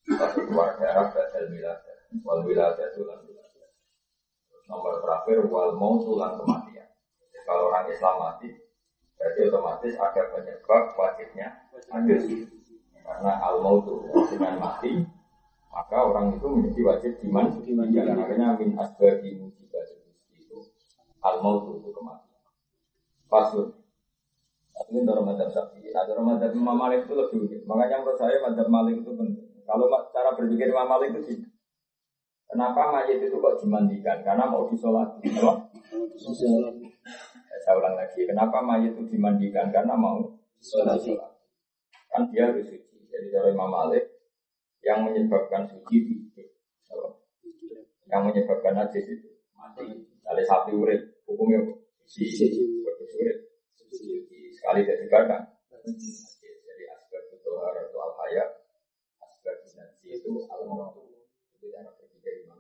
satu 0.02 0.44
keluar 0.50 0.76
darah 0.82 1.14
badal 1.14 1.46
wilayah 1.54 1.78
wal 2.26 2.42
wilayah 2.44 2.90
tulan 2.98 3.22
wilayah 3.24 3.70
nomor 4.66 4.98
terakhir 5.04 5.46
wal 5.52 5.76
mau 5.76 6.00
tulang 6.00 6.40
kematian. 6.42 6.90
Kalau 7.44 7.70
orang 7.70 7.86
Islam 7.92 8.16
mati 8.18 8.50
berarti 9.22 9.40
otomatis 9.54 9.94
ada 10.02 10.22
penyebab 10.34 10.84
wajibnya 10.98 11.48
ada 11.94 12.16
karena 13.02 13.32
al 13.46 13.62
mautu 13.62 14.10
dengan 14.34 14.58
mati 14.58 15.06
maka 15.70 15.98
orang 16.02 16.34
itu 16.34 16.48
menjadi 16.50 16.82
wajib 16.90 17.12
diman 17.22 17.54
dan 17.94 18.18
akhirnya 18.18 18.58
min 18.58 18.74
asbabi 18.82 19.38
musibah 19.38 19.86
itu 20.34 20.58
al 21.22 21.38
mautu 21.46 21.78
itu 21.78 21.94
kematian 21.94 22.42
pasun 23.30 23.78
ini 24.92 25.08
dalam 25.08 25.24
madhab 25.24 25.48
syafi'i. 25.48 25.96
Nah, 25.96 26.04
dalam 26.04 26.28
madhab 26.28 26.52
Imam 26.52 26.76
Malik 26.76 27.08
itu 27.08 27.16
lebih 27.16 27.48
unik. 27.48 27.62
Makanya 27.64 28.04
menurut 28.04 28.20
saya 28.20 28.44
madhab 28.44 28.68
Malik 28.68 29.00
itu 29.00 29.12
penting. 29.16 29.48
Kalau 29.64 29.88
cara 30.12 30.36
berpikir 30.36 30.68
Imam 30.68 30.88
Malik 30.90 31.16
itu 31.16 31.22
sih, 31.32 31.38
kenapa 32.52 32.92
mayat 32.92 33.24
itu 33.24 33.40
kok 33.40 33.56
dimandikan? 33.64 34.20
Karena 34.20 34.52
mau 34.52 34.68
disolati. 34.68 35.32
Apa? 35.32 35.72
Saya 37.72 37.80
ulang 37.88 37.96
lagi, 37.96 38.28
kenapa 38.28 38.60
mayat 38.60 39.00
itu 39.00 39.16
dimandikan? 39.16 39.72
Karena 39.72 39.96
mau 39.96 40.28
disolati. 40.60 41.16
Kan 42.12 42.28
dia 42.28 42.52
harus 42.52 42.68
suci. 42.68 43.00
Jadi 43.08 43.32
cara 43.32 43.48
Imam 43.48 43.72
Malik, 43.72 44.12
yang 44.84 45.08
menyebabkan 45.08 45.72
suci 45.72 46.04
itu, 46.04 46.44
yang 48.12 48.28
menyebabkan 48.28 48.76
najis 48.76 49.08
itu. 49.08 49.40
Mati. 49.56 49.88
Kali 50.04 50.44
sapi 50.44 50.76
urip, 50.76 51.24
hukumnya 51.24 51.64
suci, 52.04 52.60
urip, 52.60 53.40
sekali 54.52 54.84
jadi 54.84 55.08
kadang. 55.08 55.48
Jadi 55.72 56.84
asbab 56.92 57.24
itu 57.32 57.52
harus 57.56 57.96
al 57.96 58.12
hayat 58.20 58.50
itu 60.12 60.32
al 60.52 60.62
Jadi 61.56 61.68
cara 61.72 61.88
berpikir 61.96 62.34
imam. 62.44 62.60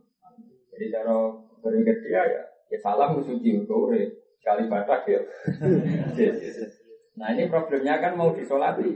Jadi 0.71 0.85
cara 0.87 1.35
berpikir 1.59 1.99
dia 1.99 2.23
ya, 2.31 2.43
ya 2.71 2.77
salam 2.79 3.19
suci 3.19 3.59
gue 3.59 4.20
sekali 4.41 4.65
batak 4.65 5.05
ya. 5.05 5.21
nah 7.21 7.29
ini 7.37 7.45
problemnya 7.45 8.01
kan 8.01 8.17
mau 8.17 8.33
disolati. 8.33 8.89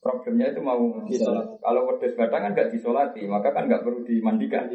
Problemnya 0.00 0.56
itu 0.56 0.64
mau 0.64 0.80
disolati. 1.04 1.60
Kalau 1.60 1.80
pedes 1.92 2.16
batak 2.16 2.40
kan 2.40 2.50
nggak 2.56 2.72
disolati, 2.72 3.20
maka 3.28 3.52
kan 3.52 3.68
nggak 3.68 3.84
perlu 3.84 4.00
dimandikan. 4.00 4.72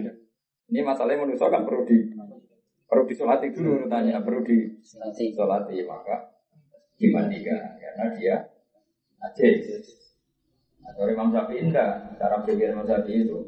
Ini 0.70 0.80
masalahnya 0.86 1.26
manusia 1.26 1.50
kan 1.50 1.66
perlu 1.66 1.82
di 1.82 2.14
perlu 2.88 3.04
disolati 3.04 3.52
dulu 3.52 3.84
tanya 3.92 4.24
perlu 4.24 4.48
disolati 5.12 5.76
maka 5.84 6.32
dimandikan 6.96 7.76
karena 7.82 8.06
dia 8.16 8.36
najis. 9.18 9.98
Atau 10.88 11.04
Imam 11.12 11.36
Syafi'i 11.36 11.68
enggak, 11.68 12.16
cara 12.16 12.40
berpikir 12.40 12.72
Imam 12.72 12.88
Syafi'i 12.88 13.28
itu 13.28 13.44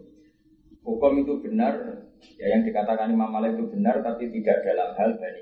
hukum 0.84 1.24
itu 1.24 1.40
benar, 1.40 2.04
ya 2.36 2.52
yang 2.52 2.68
dikatakan 2.68 3.16
Imam 3.16 3.32
Malik 3.32 3.56
itu 3.56 3.64
benar, 3.72 4.04
tapi 4.04 4.28
tidak 4.28 4.60
dalam 4.68 4.92
hal 5.00 5.16
Bani 5.16 5.40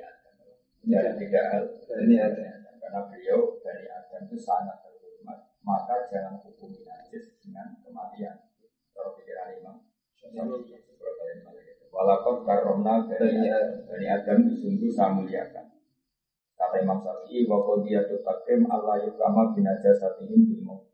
Dalam 0.88 1.16
tidak 1.20 1.44
Adam. 1.52 2.76
Karena 2.80 3.00
beliau 3.12 3.60
Bani 3.60 3.86
Adam 3.92 4.22
itu 4.32 4.38
sangat 4.40 4.80
terhormat, 4.80 5.52
maka 5.60 6.08
jangan 6.08 6.40
hukumi 6.40 6.88
najis 6.88 7.36
dengan 7.44 7.76
kematian. 7.84 8.48
Kalau 8.96 9.20
pikiran 9.20 9.60
Imam. 9.60 9.78
Walaupun 11.92 12.36
karomna 12.48 13.04
Adam, 13.04 13.84
Bani 13.84 14.08
Adam 14.08 14.38
itu 14.48 14.56
sungguh 14.64 14.90
saya 14.96 15.12
muliakan. 15.12 15.76
Kata 16.56 16.76
Imam 16.80 17.04
Syafi'i, 17.04 17.46
wa 17.46 17.62
qadiyatu 17.68 18.24
takrim 18.24 18.66
Allah 18.72 19.04
yukama 19.04 19.54
binajasatihim 19.54 20.48
bil 20.50 20.62
maut 20.66 20.88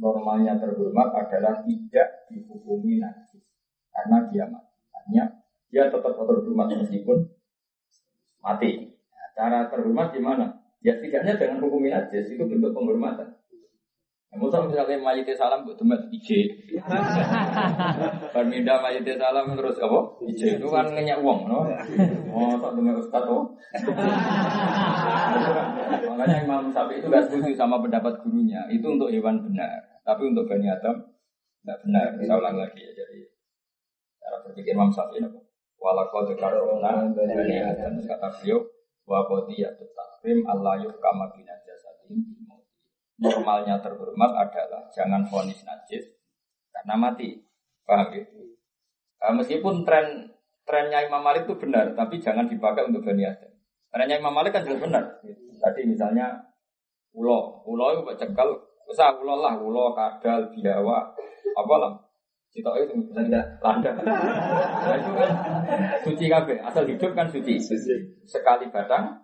normalnya 0.00 0.56
terhormat 0.56 1.12
adalah 1.12 1.60
tidak 1.62 2.24
dihukumi 2.32 2.98
najis 2.98 3.44
karena 3.92 4.24
dia 4.32 4.48
mati. 4.48 4.80
Artinya 4.96 5.24
dia 5.68 5.92
tetap 5.92 6.16
terhormat 6.16 6.68
meskipun 6.72 7.28
mati. 8.40 8.96
Cara 9.36 9.68
terhormat 9.70 10.12
gimana? 10.14 10.60
Ya 10.80 10.96
setidaknya 10.96 11.36
dengan 11.36 11.60
hukumi 11.60 11.92
najis 11.92 12.32
itu 12.32 12.44
bentuk 12.48 12.72
penghormatan. 12.72 13.40
Ya, 14.30 14.38
misalnya 14.38 14.94
mayite 15.02 15.34
salam 15.34 15.66
buat 15.66 15.74
teman 15.74 16.06
ije. 16.14 16.70
Perminda 18.30 18.78
mayite 18.86 19.18
salam 19.18 19.58
terus 19.58 19.74
apa? 19.82 20.00
Ije 20.22 20.54
itu 20.54 20.70
kan 20.70 20.86
ngenyak 20.86 21.18
uang, 21.18 21.50
no? 21.50 21.66
Oh, 22.30 22.54
tak 22.54 22.70
teman 22.78 22.94
ustad 22.94 23.26
oh. 23.26 23.58
Makanya 26.06 26.46
Imam 26.46 26.70
Sapi 26.70 27.02
itu 27.02 27.10
gak 27.10 27.26
setuju 27.26 27.58
sama 27.58 27.82
pendapat 27.82 28.22
gurunya. 28.22 28.62
Itu 28.70 28.94
untuk 28.94 29.10
hewan 29.10 29.42
benar. 29.50 29.98
Tapi 30.06 30.22
untuk 30.30 30.46
Bani 30.46 30.70
Adam 30.70 30.94
tidak 31.66 31.78
benar. 31.82 32.14
Kita 32.14 32.34
ulang 32.38 32.54
lagi 32.54 32.86
ya. 32.86 32.92
Jadi 32.94 33.26
Cara 34.22 34.36
berpikir 34.46 34.78
Imam 34.78 34.94
Syafi'i 34.94 35.26
apa? 35.26 35.42
Walakot 35.80 36.30
karona 36.38 37.08
bani 37.10 37.56
Adam 37.58 37.98
kata 37.98 38.28
beliau 38.38 38.62
wa 39.10 39.26
ya 39.50 39.74
takrim 39.74 40.46
Allah 40.46 40.78
yuhkama 40.78 41.34
bina 41.34 41.58
jasadihim 41.66 42.46
Normalnya 43.20 43.76
terhormat 43.84 44.32
adalah 44.32 44.88
jangan 44.88 45.26
fonis 45.28 45.60
najis 45.66 46.08
karena 46.72 46.96
mati. 46.96 47.36
Paham 47.84 48.16
ya? 48.16 48.24
Nah, 49.20 49.36
meskipun 49.36 49.84
tren 49.84 50.32
trennya 50.64 51.04
Imam 51.04 51.20
Malik 51.20 51.44
itu 51.44 51.52
benar, 51.60 51.92
tapi 51.92 52.16
jangan 52.16 52.48
dipakai 52.48 52.88
untuk 52.88 53.04
Bani 53.04 53.28
Adam. 53.28 53.52
Trennya 53.92 54.16
Imam 54.16 54.32
Malik 54.32 54.56
kan 54.56 54.64
jelas 54.64 54.80
benar. 54.80 55.20
Tadi 55.60 55.80
misalnya 55.84 56.32
ulo, 57.12 57.60
ulo 57.68 58.00
itu 58.00 58.24
cekal, 58.24 58.56
usah 58.88 59.12
ulo 59.20 59.44
lah, 59.44 59.60
ulo, 59.60 59.92
kadal, 59.92 60.48
biawa, 60.56 61.12
apa 61.52 61.74
lah. 61.76 61.92
Cita 62.50 62.70
itu 62.82 62.98
misalnya 62.98 63.46
landa. 63.62 63.94
Nah, 63.94 64.94
itu 64.98 65.10
kan 65.14 65.30
suci 66.02 66.26
kabeh, 66.26 66.58
asal 66.66 66.82
hidup 66.82 67.14
kan 67.14 67.30
suci. 67.30 67.62
Sekali 68.26 68.66
batang, 68.74 69.22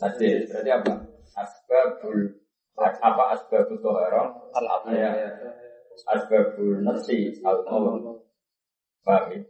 saja. 0.00 0.28
Berarti 0.48 0.70
apa? 0.72 0.92
Asbabul 1.36 2.40
apa 2.78 3.24
asbabul 3.36 3.78
toharoh 3.82 4.48
al 4.54 4.66
ya 4.94 5.12
asbabul 6.08 6.80
nafsi 6.80 7.36
al 7.44 7.60
Paham 9.04 9.24
ya? 9.32 9.40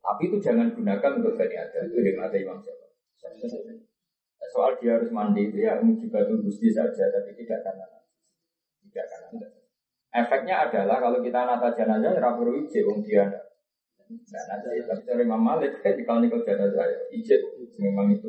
Tapi 0.00 0.22
itu 0.26 0.36
jangan 0.42 0.74
gunakan 0.74 1.22
untuk 1.22 1.38
bani 1.38 1.54
ada. 1.54 1.86
Itu 1.86 1.98
yang 2.02 2.18
ada 2.24 2.36
Imam 2.36 2.58
Syafi'i. 2.58 3.78
Soal 4.50 4.74
dia 4.82 4.98
harus 4.98 5.14
mandi 5.14 5.46
itu 5.46 5.62
ya 5.62 5.78
mujibatul 5.78 6.42
gusti 6.42 6.74
saja, 6.74 7.06
tapi 7.14 7.30
tidak 7.38 7.62
karena 7.62 7.86
tidak 8.82 9.06
karena 9.06 9.46
Efeknya 10.10 10.66
adalah 10.66 10.98
kalau 10.98 11.22
kita 11.22 11.46
nata 11.46 11.70
jenazah, 11.78 12.10
ya 12.10 12.18
rapor 12.18 12.50
ije, 12.50 12.82
wong 12.82 13.06
dia. 13.06 13.30
Nah, 14.10 14.42
nanti 14.50 14.82
tapi 14.82 15.06
dari 15.06 15.22
Imam 15.22 15.38
Malik, 15.38 15.78
kan 15.86 15.94
di 15.98 16.02
kalau 16.02 16.18
nikah 16.18 16.42
jenazah 16.42 16.82
ya, 16.82 16.98
ije, 17.14 17.38
memang 17.78 18.10
itu. 18.10 18.26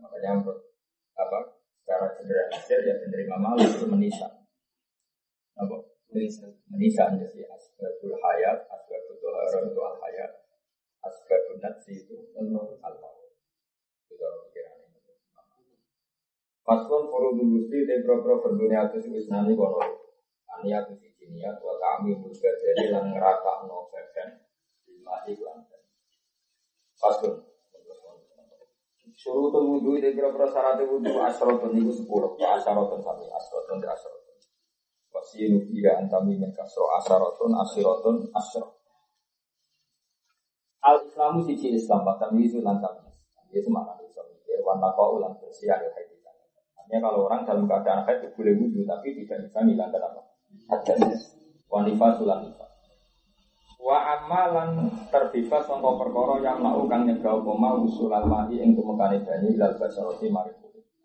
Makanya 0.00 0.38
apa 1.18 1.38
secara 1.82 2.06
sederhana 2.14 2.56
ya 2.62 2.94
penerima 3.02 3.36
Malik 3.42 3.74
itu 3.74 3.86
menisa. 3.90 4.46
Apa? 5.58 5.76
Menisa 6.70 7.10
jadi 7.10 7.40
asbabul 7.50 8.14
hayat, 8.22 8.70
asbabul 8.70 9.18
toharon 9.18 9.74
itu 9.74 9.80
al 9.82 9.96
hayat, 9.98 10.32
asbabul 11.02 11.58
natsi 11.58 12.06
itu 12.06 12.14
al 12.38 12.46
maut. 12.54 12.78
Itu 14.06 14.24
Faslon 16.60 17.08
furudul 17.08 17.56
gusti 17.56 17.88
de 17.88 18.04
pro-pro 18.04 18.44
berdunia 18.44 18.86
itu 18.92 19.00
sih 19.00 19.12
isnani 19.16 19.56
kono. 19.56 19.80
Aniat 20.60 20.92
itu 20.92 21.08
siji 21.08 21.24
niat 21.32 21.56
wa 21.64 21.74
kami 21.80 22.20
ngerata 22.20 23.54
no 23.64 23.88
badan 23.88 24.28
mati 25.00 25.32
lan. 25.40 25.64
Faslon 27.00 27.50
Suruh 29.20 29.52
tuh 29.52 29.60
wudhu 29.60 30.00
itu 30.00 30.16
kira-kira 30.16 30.48
syarat 30.48 30.80
wudhu 30.80 31.20
asrotun 31.20 31.76
itu 31.76 31.92
sepuluh. 31.92 32.40
Asrotun 32.40 33.04
sami 33.04 33.28
asrotun 33.28 33.76
di 33.76 33.84
asrotun. 33.84 34.36
Wasiru 35.12 35.60
iya 35.76 36.00
antami 36.00 36.40
min 36.40 36.48
kasro 36.56 36.88
asrotun 36.96 37.52
asrotun 37.52 38.32
asrot. 38.32 38.80
Al 40.80 41.04
Islamu 41.04 41.44
siji 41.44 41.76
Islam, 41.76 42.08
tapi 42.16 42.48
itu 42.48 42.64
lantam. 42.64 43.12
Dia 43.52 43.60
semangat 43.60 44.00
itu. 44.00 44.24
Warna 44.64 44.88
kau 44.96 45.20
ulang 45.20 45.36
bersih 45.36 45.68
ada 45.68 45.92
Artinya 46.90 47.06
kalau 47.06 47.30
orang 47.30 47.46
dalam 47.46 47.64
keadaan 47.70 48.02
haid 48.02 48.18
itu 48.18 48.34
boleh 48.34 48.54
wudhu, 48.58 48.82
tapi 48.82 49.14
tidak 49.14 49.46
bisa 49.46 49.62
menghilangkan 49.62 50.10
apa? 50.10 50.20
Hadasnya. 50.74 51.18
Wanifah 51.70 52.10
sulanifah. 52.18 52.70
Wa 53.78 54.18
amalan 54.18 54.90
terbebas 55.06 55.70
sangka 55.70 55.86
perkara 55.86 56.42
yang 56.42 56.58
mau 56.58 56.82
kang 56.90 57.06
nyegah 57.06 57.38
apa 57.38 57.70
usulan 57.78 58.26
mahi 58.26 58.58
ing 58.58 58.74
tumekane 58.74 59.22
banyu 59.22 59.54
ilal 59.54 59.78
basarati 59.78 60.34
mari. 60.34 60.50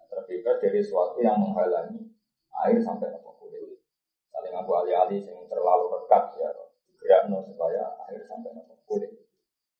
Terbebas 0.09 0.57
dari 0.57 0.81
sesuatu 0.81 1.21
yang 1.21 1.37
menghalangi 1.37 2.01
air 2.65 2.81
sampai 2.81 3.13
ke 3.21 3.31
kulit. 3.37 3.77
Saling 4.33 4.57
aku 4.57 4.71
alih-alih 4.73 5.21
yang 5.21 5.45
terlalu 5.45 5.85
rekat 6.01 6.33
ya 6.41 6.49
gerakno 6.97 7.45
supaya 7.45 7.93
air 8.09 8.25
sampai 8.25 8.57
ke 8.57 8.75
kulit. 8.89 9.13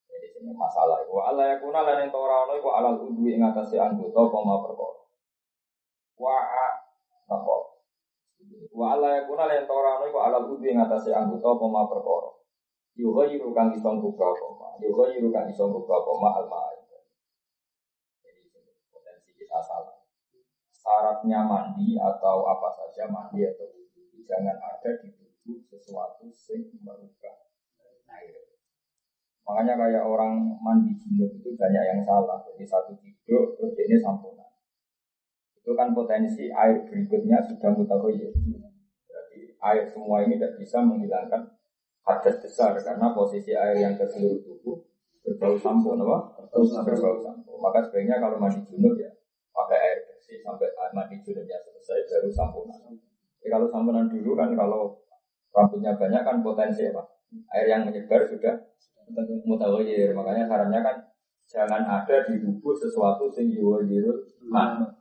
Jadi 0.06 0.38
ini 0.38 0.54
masalah. 0.54 1.02
Wa 1.10 1.34
Allah 1.34 1.58
yakuna 1.58 1.82
lan 1.82 2.06
ora 2.14 2.46
ono 2.46 2.54
iku 2.62 2.70
alal 2.70 2.94
udwi 3.10 3.34
ing 3.34 3.42
atase 3.42 3.74
anggota 3.82 4.22
apa 4.22 4.70
perkara 4.70 5.05
wa 6.16 6.36
napa 7.28 7.56
wa 8.76 8.86
ala 8.92 9.08
yakuna 9.20 9.48
lan 9.48 9.64
torano 9.64 10.04
iku 10.08 10.18
alal 10.20 10.44
ubi 10.52 10.72
ing 10.72 10.80
atase 10.80 11.12
anggota 11.12 11.56
apa 11.56 11.64
ma 11.66 11.88
perkara. 11.88 12.30
Yuga 12.96 13.28
yiru 13.28 13.52
kang 13.52 13.72
iso 13.76 13.92
buka 14.00 14.32
apa 14.32 14.46
ma? 14.56 14.68
Yuga 14.80 15.12
yiru 15.12 15.28
kang 15.32 15.48
iso 15.48 15.68
buka 15.68 15.92
apa 16.00 16.12
ma 16.20 16.30
al 16.40 16.46
jadi 18.24 18.42
potensi 18.92 19.30
kita 19.36 19.60
salah. 19.60 19.96
Syaratnya 20.72 21.44
mandi 21.44 21.98
atau 21.98 22.46
apa 22.46 22.68
saja 22.72 23.10
mandi 23.10 23.44
atau 23.44 23.68
wudhu 23.68 24.22
jangan 24.24 24.56
ada 24.60 24.90
di 25.02 25.12
tubuh 25.12 25.60
sesuatu 25.68 26.24
yang 26.30 26.62
merubah 26.84 27.36
air. 28.16 28.56
Makanya 29.44 29.74
kayak 29.76 30.04
orang 30.06 30.56
mandi 30.62 30.96
junub 30.96 31.36
itu 31.36 31.52
banyak 31.58 31.84
yang 31.84 32.00
salah. 32.06 32.40
Jadi 32.48 32.64
satu 32.64 32.92
tidur 33.00 33.56
terus 33.58 33.74
ini 33.76 33.98
sampun 34.00 34.45
itu 35.66 35.74
kan 35.74 35.90
potensi 35.90 36.46
air 36.46 36.86
berikutnya 36.86 37.42
sudah 37.42 37.74
mutakoyir. 37.74 38.30
Berarti 39.10 39.58
air 39.58 39.82
semua 39.90 40.22
ini 40.22 40.38
tidak 40.38 40.62
bisa 40.62 40.78
menghilangkan 40.78 41.58
hadas 42.06 42.38
besar 42.38 42.78
karena 42.78 43.10
posisi 43.10 43.50
air 43.50 43.82
yang 43.82 43.98
ke 43.98 44.06
seluruh 44.06 44.46
tubuh 44.46 44.78
berbau 45.26 45.58
sampo, 45.58 45.98
apa? 45.98 46.46
Berbau 46.54 47.18
sampo. 47.18 47.58
Maka 47.58 47.82
sebaiknya 47.82 48.22
kalau 48.22 48.38
mandi 48.38 48.62
junub 48.70 48.94
ya 48.94 49.10
pakai 49.50 49.74
air 49.74 49.98
bersih 50.06 50.38
sampai 50.46 50.70
mandi 50.94 51.18
junubnya 51.26 51.58
selesai 51.58 52.14
baru 52.14 52.30
samponan. 52.30 52.94
Jadi 53.42 53.48
kalau 53.50 53.66
samponan 53.66 54.06
dulu 54.06 54.38
kan 54.38 54.54
kalau 54.54 55.02
rambutnya 55.50 55.98
banyak 55.98 56.22
kan 56.22 56.46
potensi 56.46 56.86
apa? 56.94 57.02
Air 57.58 57.66
yang 57.66 57.82
menyebar 57.82 58.22
sudah 58.22 58.54
mutakoyir. 59.42 60.14
Makanya 60.14 60.46
sarannya 60.46 60.78
kan 60.78 60.96
jangan 61.50 61.82
ada 61.82 62.22
di 62.22 62.38
tubuh 62.38 62.78
sesuatu 62.78 63.26
sing 63.34 63.50
yuwayirul 63.50 64.22
man 64.46 64.95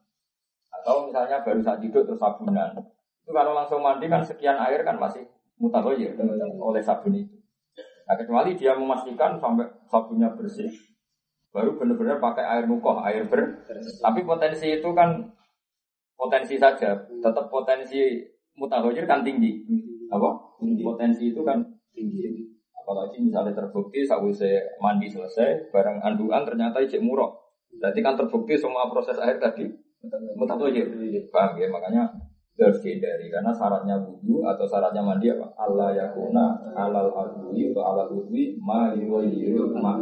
atau 0.85 1.09
misalnya 1.09 1.41
baru 1.41 1.65
saat 1.65 1.81
tidur 1.81 2.05
terus 2.05 2.21
sabunan. 2.21 2.69
Itu 3.25 3.33
kalau 3.33 3.57
langsung 3.57 3.81
mandi 3.81 4.05
kan 4.05 4.21
sekian 4.21 4.53
air 4.53 4.85
kan 4.85 5.01
masih 5.01 5.25
mutahoyir 5.57 6.13
oleh 6.61 6.83
sabun 6.85 7.17
itu. 7.17 7.41
Nah, 8.05 8.13
kecuali 8.13 8.53
dia 8.53 8.77
memastikan 8.77 9.41
sampai 9.41 9.65
sabunnya 9.89 10.29
bersih, 10.37 10.69
baru 11.49 11.73
benar-benar 11.73 12.21
pakai 12.21 12.45
air 12.45 12.69
mukoh, 12.69 13.01
air 13.01 13.25
ber. 13.25 13.65
Tapi 13.97 14.21
potensi 14.21 14.77
itu 14.77 14.93
kan 14.93 15.25
potensi 16.13 16.53
saja, 16.61 17.01
tetap 17.01 17.49
potensi 17.49 18.21
mutahoyir 18.53 19.09
kan 19.09 19.25
tinggi. 19.25 19.65
Apa? 20.13 20.61
Potensi 20.61 21.33
itu 21.33 21.41
kan 21.41 21.65
tinggi. 21.97 22.45
Apalagi 22.77 23.25
misalnya 23.25 23.57
terbukti 23.57 24.05
saat 24.05 24.21
saya 24.37 24.61
mandi 24.77 25.09
selesai, 25.09 25.73
barang 25.73 26.05
anduan 26.05 26.45
ternyata 26.45 26.77
ijek 26.85 27.01
murah. 27.01 27.33
Berarti 27.73 28.05
kan 28.05 28.13
terbukti 28.13 28.53
semua 28.53 28.85
proses 28.85 29.17
air 29.17 29.41
tadi 29.41 29.65
Mutakhir. 30.35 30.85
Paham 31.31 31.57
ya? 31.57 31.67
Makanya 31.69 32.03
harus 32.55 32.79
dihindari 32.79 33.27
karena 33.27 33.51
syaratnya 33.51 33.99
wudhu 33.99 34.47
atau 34.47 34.63
syaratnya 34.63 35.03
mandi 35.03 35.27
apa? 35.27 35.51
Allah 35.59 35.91
yakuna 35.91 36.55
alal 36.71 37.11
adwi 37.11 37.75
atau 37.75 37.83
alal 37.83 38.09
udwi 38.15 38.55
ma 38.63 38.95
yuwayiru 38.95 39.75
ma. 39.75 39.99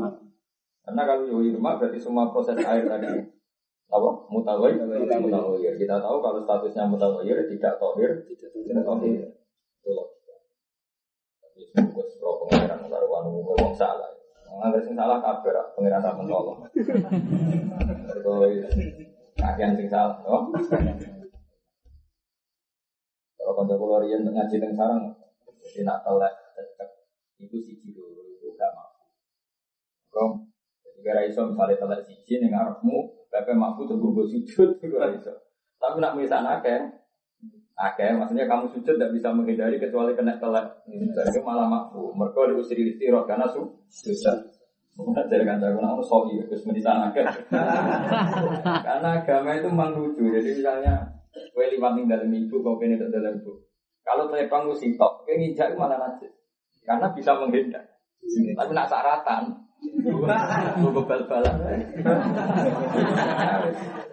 Karena 0.86 1.02
kalau 1.10 1.26
yuwayiru 1.26 1.58
ma 1.58 1.82
berarti 1.82 1.98
semua 1.98 2.30
proses 2.30 2.62
air 2.62 2.86
tadi 2.86 3.10
apa? 3.90 4.10
Mutawayir. 4.30 4.86
Mutawayir. 5.18 5.74
Kita 5.82 5.98
tahu 5.98 6.22
kalau 6.22 6.46
statusnya 6.46 6.86
mutawayir 6.86 7.50
tidak 7.50 7.82
tohir, 7.82 8.22
tidak 8.30 8.86
tohir. 8.86 9.34
Tapi 11.42 11.62
semoga 11.74 12.04
sepuluh 12.06 12.46
pengiran 12.46 12.86
karuan 12.86 13.24
ngomong 13.34 13.74
salah. 13.74 14.14
Nggak 14.54 14.94
salah 14.94 15.18
kabar 15.26 15.74
pengiran 15.74 16.06
tak 16.06 16.16
menolong. 16.22 16.70
Kagian 19.44 19.76
sing 19.76 19.92
salah. 19.92 20.16
Kalau 23.36 23.54
kanca 23.60 23.76
kula 23.76 24.00
riyen 24.00 24.24
ngaji 24.24 24.56
teng 24.56 24.72
sarang, 24.72 25.12
jadi 25.60 25.84
nak 25.84 26.00
telek 26.08 26.32
cecek 26.56 26.90
iku 27.44 27.60
siji 27.60 27.92
loro 27.92 28.24
iku 28.24 28.56
gak 28.56 28.72
mampu. 28.72 29.04
Rom, 30.16 30.48
jadi 30.80 31.00
gara 31.04 31.22
iso 31.28 31.44
misalnya 31.52 31.76
telek 31.76 32.08
siji 32.08 32.40
ning 32.40 32.56
ngarepmu, 32.56 33.28
pepe 33.28 33.52
mampu 33.52 33.84
gue 33.84 34.26
sujud 34.32 34.80
ora 34.96 35.12
iso. 35.12 35.36
Tapi 35.76 36.00
nak 36.00 36.16
misan 36.16 36.48
akeh, 36.48 36.80
akeh 37.76 38.16
maksudnya 38.16 38.48
kamu 38.48 38.72
sujud 38.72 38.96
tidak 38.96 39.12
bisa 39.12 39.36
menghindari 39.36 39.76
kecuali 39.76 40.16
kena 40.16 40.40
telek. 40.40 40.88
Jadi 40.88 41.44
malah 41.44 41.68
mampu. 41.68 42.16
Mereka 42.16 42.56
diusir 42.56 42.80
istirahat 42.80 43.28
karena 43.28 43.52
su 43.52 43.68
susah. 43.92 44.63
Bukan 44.94 45.26
dari 45.26 45.42
kanca 45.42 45.74
aku 45.74 45.82
nak 45.82 45.98
sohi, 46.06 46.38
terus 46.46 46.70
menisan 46.70 47.10
agak. 47.10 47.26
Karena 48.86 49.10
agama 49.18 49.58
itu 49.58 49.66
memang 49.74 49.98
lucu. 49.98 50.30
Jadi 50.30 50.62
misalnya, 50.62 51.02
kue 51.50 51.66
tinggal 51.66 51.98
dalam 52.06 52.30
ibu, 52.30 52.56
kau 52.62 52.78
kene 52.78 53.02
dalam 53.02 53.42
ibu. 53.42 53.58
Kalau 54.06 54.30
telepang 54.30 54.70
itu 54.70 54.86
sitok, 54.86 55.26
kayak 55.26 55.38
nginjak 55.42 55.74
malah 55.74 55.98
najis. 55.98 56.30
Karena 56.86 57.10
bisa 57.10 57.34
menghindar. 57.42 57.82
Tapi 58.54 58.72
nak 58.76 58.86
saratan, 58.92 59.64
Gue 59.84 61.04
bal-balan. 61.10 61.56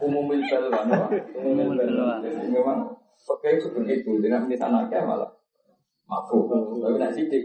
Umumil 0.03 0.43
balan. 0.51 0.87
Umumil 1.35 1.71
balan. 1.79 2.19
Memang 2.27 2.79
pakai 3.27 3.59
itu 3.59 3.71
begitu. 3.75 4.19
Dengan 4.19 4.47
misalnya 4.51 4.91
kayak 4.91 5.07
malah 5.07 5.31
mampu. 6.11 6.47
Tapi 6.51 6.97
nak 6.99 7.15
sidik. 7.15 7.45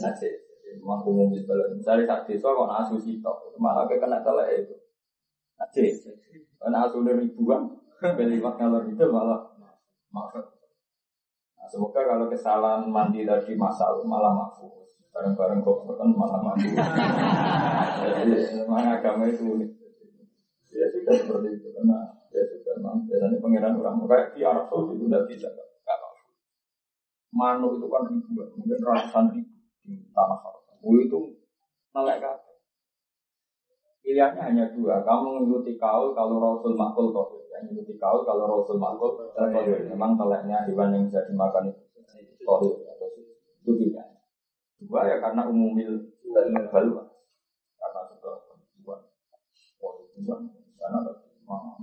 Najis. 0.00 0.49
Memang 0.78 1.02
umumil 1.02 1.42
balan. 1.48 1.74
Misalnya 1.74 2.06
saat 2.06 2.22
desa 2.30 2.54
kok 2.54 2.70
nasu 2.70 2.96
sitok. 3.00 3.56
Malah 3.58 3.90
kena 3.90 4.22
telek 4.22 4.66
itu. 4.66 4.76
Najis. 5.58 6.06
Karena 6.60 6.86
asu 6.86 7.02
ribuan. 7.02 7.74
Beliwat 8.16 8.56
kalau 8.56 8.80
itu 8.88 9.04
malah 9.12 9.44
maaf. 10.08 10.32
Nah, 10.32 11.66
semoga 11.68 12.00
kalau 12.00 12.32
kesalahan 12.32 12.88
mandi 12.88 13.28
tadi 13.28 13.52
masal 13.60 14.00
malah 14.08 14.32
maaf. 14.32 14.56
Bareng-bareng 15.10 15.60
kok 15.60 15.84
kan 16.00 16.08
malah 16.16 16.40
mandi. 16.40 16.72
Jadi 18.00 18.32
memang 18.64 18.88
agama 18.88 19.28
itu 19.28 19.44
unik. 19.44 19.70
Ya 20.70 20.86
sudah 20.88 21.12
seperti 21.12 21.60
itu 21.60 21.68
karena 21.76 21.98
ya 22.30 22.42
sudah 22.46 22.72
memang 22.78 23.04
biasanya 23.04 23.36
pangeran 23.42 23.74
orang 23.82 24.06
kayak 24.06 24.32
di 24.32 24.40
Arab 24.46 24.70
Saudi 24.70 24.96
itu 24.96 25.10
udah 25.10 25.26
bisa 25.26 25.50
Manu 27.30 27.78
itu 27.78 27.86
kan 27.86 28.10
ribuan, 28.10 28.50
mungkin 28.58 28.78
ratusan 28.82 29.30
ribu 29.30 29.54
di 29.86 30.02
tanah 30.10 30.38
Oh 30.80 30.96
itu 30.96 31.18
nolak 31.92 32.16
kan. 32.24 32.36
Pilihannya 34.00 34.40
hanya 34.40 34.64
dua. 34.72 35.04
Kamu 35.04 35.44
mengikuti 35.44 35.76
kaul 35.76 36.16
kalau 36.16 36.40
Rasul 36.40 36.72
makul 36.72 37.12
toh 37.12 37.44
yang 37.52 37.68
mengikuti 37.68 38.00
kaul 38.00 38.24
kalau 38.24 38.48
Rasul 38.48 38.80
makul 38.80 39.20
tohir. 39.36 39.84
Memang 39.92 40.16
teleknya 40.16 40.64
hewan 40.64 40.96
yang 40.96 41.04
bisa 41.04 41.28
dimakan 41.28 41.68
itu 41.68 41.84
tohir 42.40 42.80
atau 42.96 43.08
itu 43.60 43.72
tidak. 43.76 44.24
Dua 44.80 45.04
ya 45.04 45.20
karena 45.20 45.44
umumil 45.52 46.16
balu 46.72 46.92
karena 47.76 48.00
sudah 48.08 48.34
tujuan. 48.48 49.00
Oh 49.84 49.92
tujuan 50.16 50.48
karena 50.80 50.98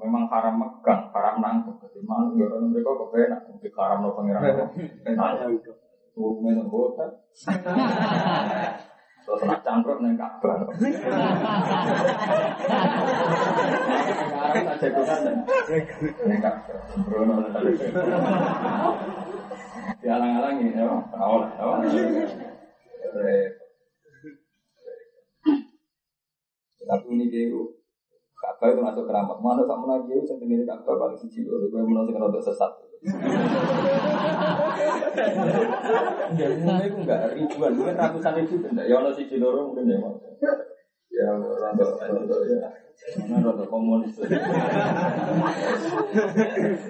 memang 0.02 0.26
haram 0.34 0.56
megang, 0.58 1.14
haram 1.14 1.36
nangkep. 1.38 1.76
Jadi 1.86 2.00
malu 2.02 2.34
ya 2.42 2.50
orang 2.50 2.74
mereka 2.74 2.98
kok 2.98 3.14
enak, 3.14 3.42
mungkin 3.46 3.72
haram 3.78 3.98
no 4.02 4.10
pengiran. 4.18 4.44
Enak. 6.18 6.18
Turunnya 6.18 6.58
nembota. 6.58 7.06
Terus 9.28 9.44
nak 9.44 9.60
cangkruk 9.62 10.00
neng 10.02 10.18
kabar. 10.18 10.66
Sekarang 10.74 11.38
tak 14.66 14.76
jagungan 14.82 15.46
neng 16.26 16.42
kabar. 16.42 16.82
Sembrono 16.90 17.46
Dialang-alangi, 19.98 20.78
ya, 20.78 20.86
awal, 21.18 21.50
awal. 21.58 21.82
Tapi 26.88 27.08
ini 27.12 27.28
dia 27.28 27.52
Kakak 28.38 28.78
itu 28.78 28.86
masuk 28.86 29.10
keramat. 29.10 29.42
Mana 29.44 29.66
sama 29.68 29.98
lagi 29.98 30.14
itu 30.14 30.24
sendiri 30.24 30.64
kakak 30.64 30.96
paling 30.96 31.20
siji 31.20 31.44
loh. 31.44 31.60
Gue 31.68 31.84
saya 31.84 32.22
untuk 32.22 32.40
sesat. 32.40 32.87
Ya 36.38 36.48
umumnya 36.54 36.86
itu 36.86 36.98
enggak 37.02 37.34
ribuan, 37.34 37.72
mungkin 37.74 37.98
ratusan 37.98 38.34
ribu 38.42 38.56
benda. 38.62 38.84
Ya 38.86 39.00
ono 39.02 39.10
siji 39.14 39.38
loro 39.42 39.72
mungkin 39.72 39.90
ya. 39.90 39.98
Ya 41.10 41.30
rada 41.34 41.86
rada 41.98 42.36
ya. 42.46 42.70
Mana 43.26 43.54
rada 43.54 43.66
komunis. 43.66 44.14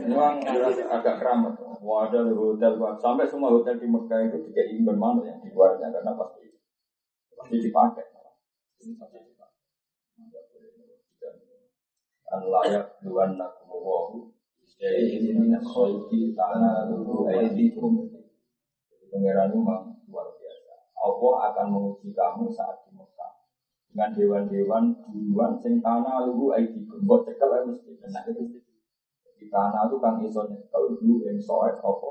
Memang 0.08 0.43
agak 0.91 1.15
keramat. 1.22 1.54
Wah 1.84 2.10
ada 2.10 2.28
hotel 2.28 2.74
sampai 3.00 3.30
semua 3.30 3.54
hotel 3.54 3.80
di 3.80 3.88
Mekah 3.88 4.28
itu 4.28 4.38
juga 4.50 4.63
imbang 4.67 5.00
mana 5.00 5.22
yang 5.24 5.39
di 5.43 5.52
luarnya 5.54 5.91
karena 5.93 6.12
pasti 6.15 6.52
pasti 7.38 7.56
dipakai. 7.63 8.06
An 12.28 12.43
layak 12.43 13.00
luan 13.08 13.39
nakumuwahu 13.39 14.36
jadi 14.78 15.26
ini 15.26 15.50
nasoiti 15.50 16.38
tanah 16.38 16.86
dulu 16.94 17.26
aidikum. 17.26 18.13
Jadi 18.94 19.06
pangeran 19.10 19.58
luar 19.58 20.28
biasa. 20.38 20.74
Allah 21.02 21.34
akan 21.50 21.66
menguji 21.74 22.13
kamu 22.13 22.54
saat 22.54 22.86
di 22.86 22.94
Mekah 22.94 23.34
dengan 23.90 24.10
dewan-dewan 24.13 24.84
duluan 25.10 25.58
sing 25.66 25.82
tanah 25.82 26.30
lugu 26.30 26.54
aidikum. 26.54 27.02
Buat 27.10 27.26
cekel 27.26 27.50
ya 27.50 27.60
mesti 27.66 27.90
kena 27.98 28.22
itu 28.30 28.62
di 29.38 29.46
tanah 29.50 29.90
itu 29.90 29.98
kan 29.98 30.22
iso 30.22 30.46
nyekel 30.46 30.84
dulu 31.02 31.26
yang 31.26 31.42
soal 31.42 31.74
apa 31.74 32.10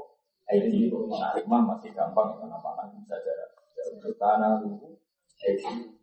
aidikum. 0.51 1.07
Nah, 1.07 1.39
mah 1.47 1.63
masih 1.71 1.95
gampang 1.95 2.35
ya 2.35 2.51
karena 2.51 2.59
panah 2.59 2.91
bisa 2.99 3.15
jarak. 3.23 3.51
Untuk 3.95 4.19
tanah 4.19 4.67
lugu 4.67 4.99
aidikum. 5.39 5.95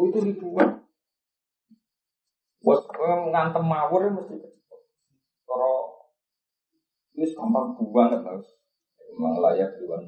Oh 0.00 0.08
itu 0.08 0.18
ribuan. 0.32 0.80
Buat 2.64 2.88
ngantem 2.96 3.64
mawur 3.68 4.08
mesti 4.16 4.60
kalau 5.50 5.79
itu 7.20 7.36
gampang 7.36 7.76
buang 7.76 8.16
harus 8.24 8.56
memang 9.12 9.44
layak 9.44 9.76
gua 9.84 10.00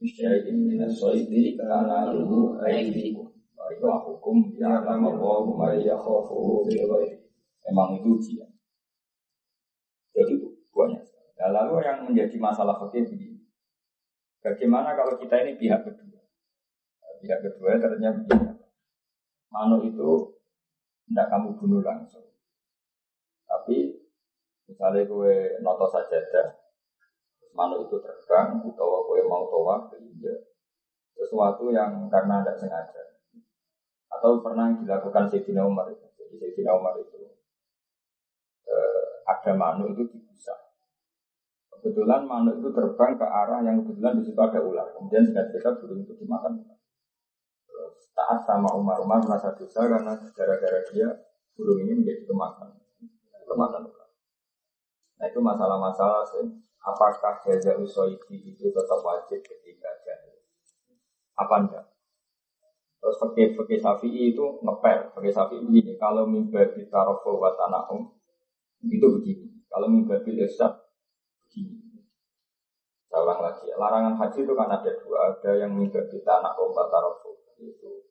Misalnya 0.00 0.48
ini 0.48 0.80
nasoidi 0.80 1.58
karena 1.60 2.08
lu 2.14 2.56
aidiku. 2.62 3.28
Baiklah 3.52 4.00
hukum 4.00 4.56
ya 4.56 4.80
nama 4.80 5.12
Allah 5.12 5.44
Maria 5.44 5.92
khofu 5.92 6.64
Emang 7.68 8.00
itu 8.00 8.16
ujian. 8.16 8.48
Jadi 10.16 10.40
itu 10.40 10.48
banyak. 10.72 11.04
Nah, 11.36 11.48
lalu 11.52 11.84
yang 11.84 12.08
menjadi 12.08 12.32
masalah 12.40 12.80
fakir 12.80 13.12
begini. 13.12 13.44
Bagaimana 14.40 14.96
kalau 14.96 15.20
kita 15.20 15.44
ini 15.44 15.60
pihak 15.60 15.84
kedua? 15.84 16.24
Pihak 17.20 17.44
kedua 17.44 17.76
ternyata 17.76 18.24
begini. 18.24 18.56
Manu 19.52 19.84
itu 19.84 20.40
tidak 21.12 21.28
kamu 21.28 21.60
bunuh 21.60 21.84
langsung. 21.84 22.24
Tapi 23.44 23.99
misalnya 24.70 25.02
gue 25.04 25.34
noto 25.60 25.90
saja 25.90 26.18
manu 27.50 27.82
itu 27.82 27.98
terbang, 27.98 28.62
atau 28.62 29.04
gue 29.10 29.20
mau 29.26 29.50
toa 29.50 29.90
ke 29.90 29.98
sesuatu 31.18 31.68
yang 31.74 32.08
karena 32.08 32.40
tidak 32.40 32.56
sengaja. 32.56 33.02
Atau 34.10 34.42
pernah 34.42 34.74
dilakukan 34.74 35.30
Sayyidina 35.30 35.66
Umar 35.66 35.90
itu. 35.90 36.06
Jadi 36.16 36.34
Sayyidina 36.38 36.72
Umar 36.78 36.96
itu 36.98 37.18
eh, 38.66 39.06
ada 39.26 39.52
manu 39.54 39.92
itu 39.92 40.08
dibusa. 40.08 40.54
Kebetulan 41.74 42.26
manu 42.26 42.58
itu 42.58 42.70
terbang 42.70 43.18
ke 43.18 43.26
arah 43.26 43.60
yang 43.66 43.82
kebetulan 43.82 44.18
di 44.18 44.24
situ 44.26 44.40
ada 44.40 44.60
ular. 44.62 44.86
Kemudian 44.96 45.30
cerita 45.34 45.76
burung 45.78 46.06
itu 46.06 46.14
dimakan 46.18 46.64
taat 48.10 48.44
sama 48.44 48.68
Umar 48.76 49.00
Umar 49.00 49.24
merasa 49.24 49.56
dosa 49.56 49.88
karena 49.88 50.12
gara-gara 50.36 50.80
dia 50.92 51.08
burung 51.56 51.80
ini 51.80 52.04
menjadi 52.04 52.28
kemakan 52.28 52.76
kemakan 53.48 53.88
Nah 55.20 55.26
itu 55.28 55.40
masalah-masalah 55.44 56.24
apakah 56.80 57.36
jaza 57.44 57.76
usoidi 57.76 58.56
itu 58.56 58.72
tetap 58.72 59.00
wajib 59.04 59.44
ketika 59.44 59.92
jahil? 60.00 60.40
Apa 61.36 61.54
enggak? 61.60 61.86
Terus 63.00 63.16
pakai 63.20 63.52
pakai 63.52 63.78
sapi 63.80 64.08
itu 64.32 64.44
ngepel, 64.64 65.12
pakai 65.12 65.32
sapi 65.32 65.60
begini. 65.60 66.00
Kalau 66.00 66.24
mimbar 66.24 66.72
di 66.72 66.88
tarofo 66.88 67.36
wa 67.36 67.52
itu 68.80 69.06
begini. 69.20 69.68
Kalau 69.68 69.92
mimbar 69.92 70.24
di 70.24 70.40
desa 70.40 70.72
begini. 71.44 72.00
Saya 73.12 73.24
lagi. 73.28 73.68
Larangan 73.76 74.16
haji 74.16 74.38
itu 74.40 74.52
kan 74.56 74.68
ada 74.72 74.90
dua. 75.04 75.36
Ada 75.36 75.50
yang 75.64 75.76
mimbar 75.76 76.08
di 76.08 76.20
tanah 76.24 76.56
wa 76.56 76.84
tarofo 76.88 77.40
itu 77.60 78.10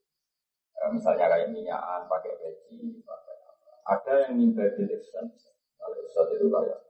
Eh, 0.80 0.90
misalnya 0.96 1.28
kayak 1.28 1.52
minyakan, 1.52 2.08
pakai 2.08 2.40
peci, 2.40 3.04
pakai 3.04 3.36
apa. 3.44 3.72
Ada 3.84 4.14
yang 4.24 4.40
minta 4.40 4.64
dileksan. 4.80 5.28
Kalau 5.76 5.98
Ustaz 6.08 6.32
itu 6.40 6.48
kayak 6.48 6.89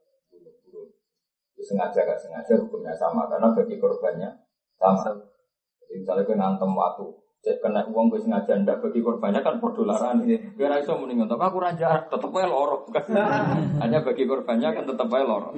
sengaja 1.63 2.07
gak 2.07 2.19
sengaja 2.19 2.53
hukumnya 2.55 2.95
sama 2.95 3.27
karena 3.27 3.51
bagi 3.51 3.75
korbannya 3.79 4.29
sama. 4.79 5.15
Jadi 5.83 5.93
misalnya 6.05 6.23
ke 6.23 6.35
nantem 6.37 6.71
waktu, 6.71 7.05
cek 7.43 7.63
kena 7.63 7.87
uang 7.87 8.11
gue 8.11 8.21
sengaja 8.21 8.55
ndak 8.59 8.83
bagi 8.83 8.99
korbannya 8.99 9.39
kan 9.43 9.59
podo 9.59 9.83
ini. 9.83 10.37
Biar 10.55 10.79
iso 10.79 10.95
mending 10.95 11.27
tapi 11.27 11.43
aku 11.43 11.57
raja 11.59 12.07
tetep 12.07 12.31
aja 12.31 12.47
lorok 12.47 12.91
kan. 12.91 13.05
Hanya 13.83 14.03
bagi 14.03 14.23
korbannya 14.27 14.69
kan 14.75 14.83
tetep 14.87 15.07
aja 15.07 15.25
lorok. 15.25 15.51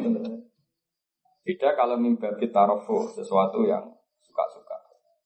Tidak 1.42 1.72
kalau 1.74 1.98
mimpi 1.98 2.30
kita 2.38 2.64
sesuatu 3.18 3.66
yang 3.66 3.82
suka-suka. 4.22 4.78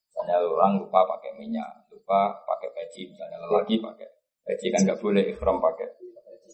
Misalnya 0.08 0.40
orang 0.40 0.80
lupa 0.80 1.04
pakai 1.04 1.36
minyak, 1.36 1.92
lupa 1.92 2.40
pakai 2.48 2.72
peci, 2.72 3.04
misalnya 3.04 3.36
lelaki 3.36 3.76
pakai 3.84 4.08
peci 4.48 4.72
kan 4.72 4.80
nggak 4.80 4.96
boleh 4.96 5.28
ikhram 5.28 5.60
pakai 5.60 5.92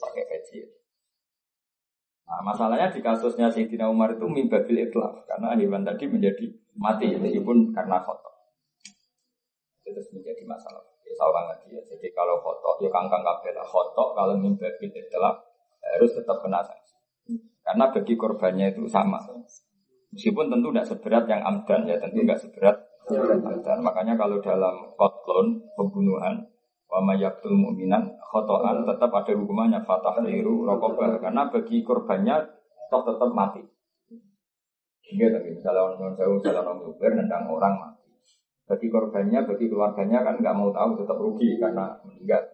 pakai 0.03 0.25
peci. 0.27 0.82
Nah, 2.27 2.41
masalahnya 2.41 2.89
di 2.89 3.01
kasusnya 3.05 3.53
Sayyidina 3.53 3.91
Umar 3.91 4.17
itu 4.17 4.25
mimbabil 4.25 4.89
itlaf 4.89 5.27
karena 5.29 5.53
hewan 5.59 5.85
tadi 5.85 6.09
menjadi 6.09 6.45
mati 6.79 7.13
meskipun 7.19 7.75
karena 7.75 8.01
foto. 8.01 8.31
Itu 9.83 9.93
terus 9.93 10.09
menjadi 10.15 10.43
masalah. 10.49 10.81
Ya, 11.05 11.13
seorang 11.19 11.45
lagi 11.53 11.77
ya. 11.77 11.83
Jadi 11.93 12.09
kalau 12.17 12.41
foto 12.41 12.81
ya 12.81 12.89
kangkang 12.89 13.21
kabel 13.21 13.59
foto 13.69 14.17
kalau 14.17 14.35
mimbabil 14.39 14.91
itlaf 14.91 15.37
harus 15.83 16.11
tetap 16.15 16.41
kena 16.41 16.63
sanksi. 16.65 16.97
Karena 17.63 17.91
bagi 17.91 18.15
korbannya 18.19 18.75
itu 18.75 18.87
sama. 18.91 19.23
Meskipun 20.13 20.53
tentu 20.53 20.69
tidak 20.73 20.87
seberat 20.89 21.25
yang 21.25 21.41
amdan 21.41 21.89
ya, 21.89 21.97
tentu 21.97 22.21
tidak 22.21 22.39
seberat 22.43 22.77
amdan. 23.13 23.79
Makanya 23.81 24.15
kalau 24.15 24.39
dalam 24.45 24.93
kotlon 24.97 25.63
pembunuhan 25.77 26.52
wa 26.93 27.17
yaktul 27.17 27.57
mu'minan 27.57 28.21
khotoan 28.21 28.85
tetap 28.85 29.09
ada 29.09 29.33
hukumannya 29.33 29.81
fatah 29.81 30.21
liru 30.21 30.69
rokobah 30.69 31.17
karena 31.25 31.49
bagi 31.49 31.81
korbannya 31.81 32.37
toh 32.93 33.03
tetap 33.09 33.33
mati. 33.33 33.65
Hingga 35.09 35.41
tapi 35.41 35.49
misalnya 35.57 35.89
orang 35.89 36.13
jauh, 36.21 36.37
misalnya 36.37 36.61
orang 36.69 36.85
Uber, 36.85 37.11
nendang 37.17 37.49
orang 37.49 37.75
mati. 37.81 38.13
Bagi 38.69 38.87
korbannya, 38.93 39.41
bagi 39.49 39.67
keluarganya 39.73 40.21
kan 40.21 40.35
nggak 40.41 40.57
mau 40.57 40.69
tahu 40.69 41.01
tetap 41.01 41.17
rugi 41.17 41.57
karena 41.57 41.97
meninggal. 42.05 42.45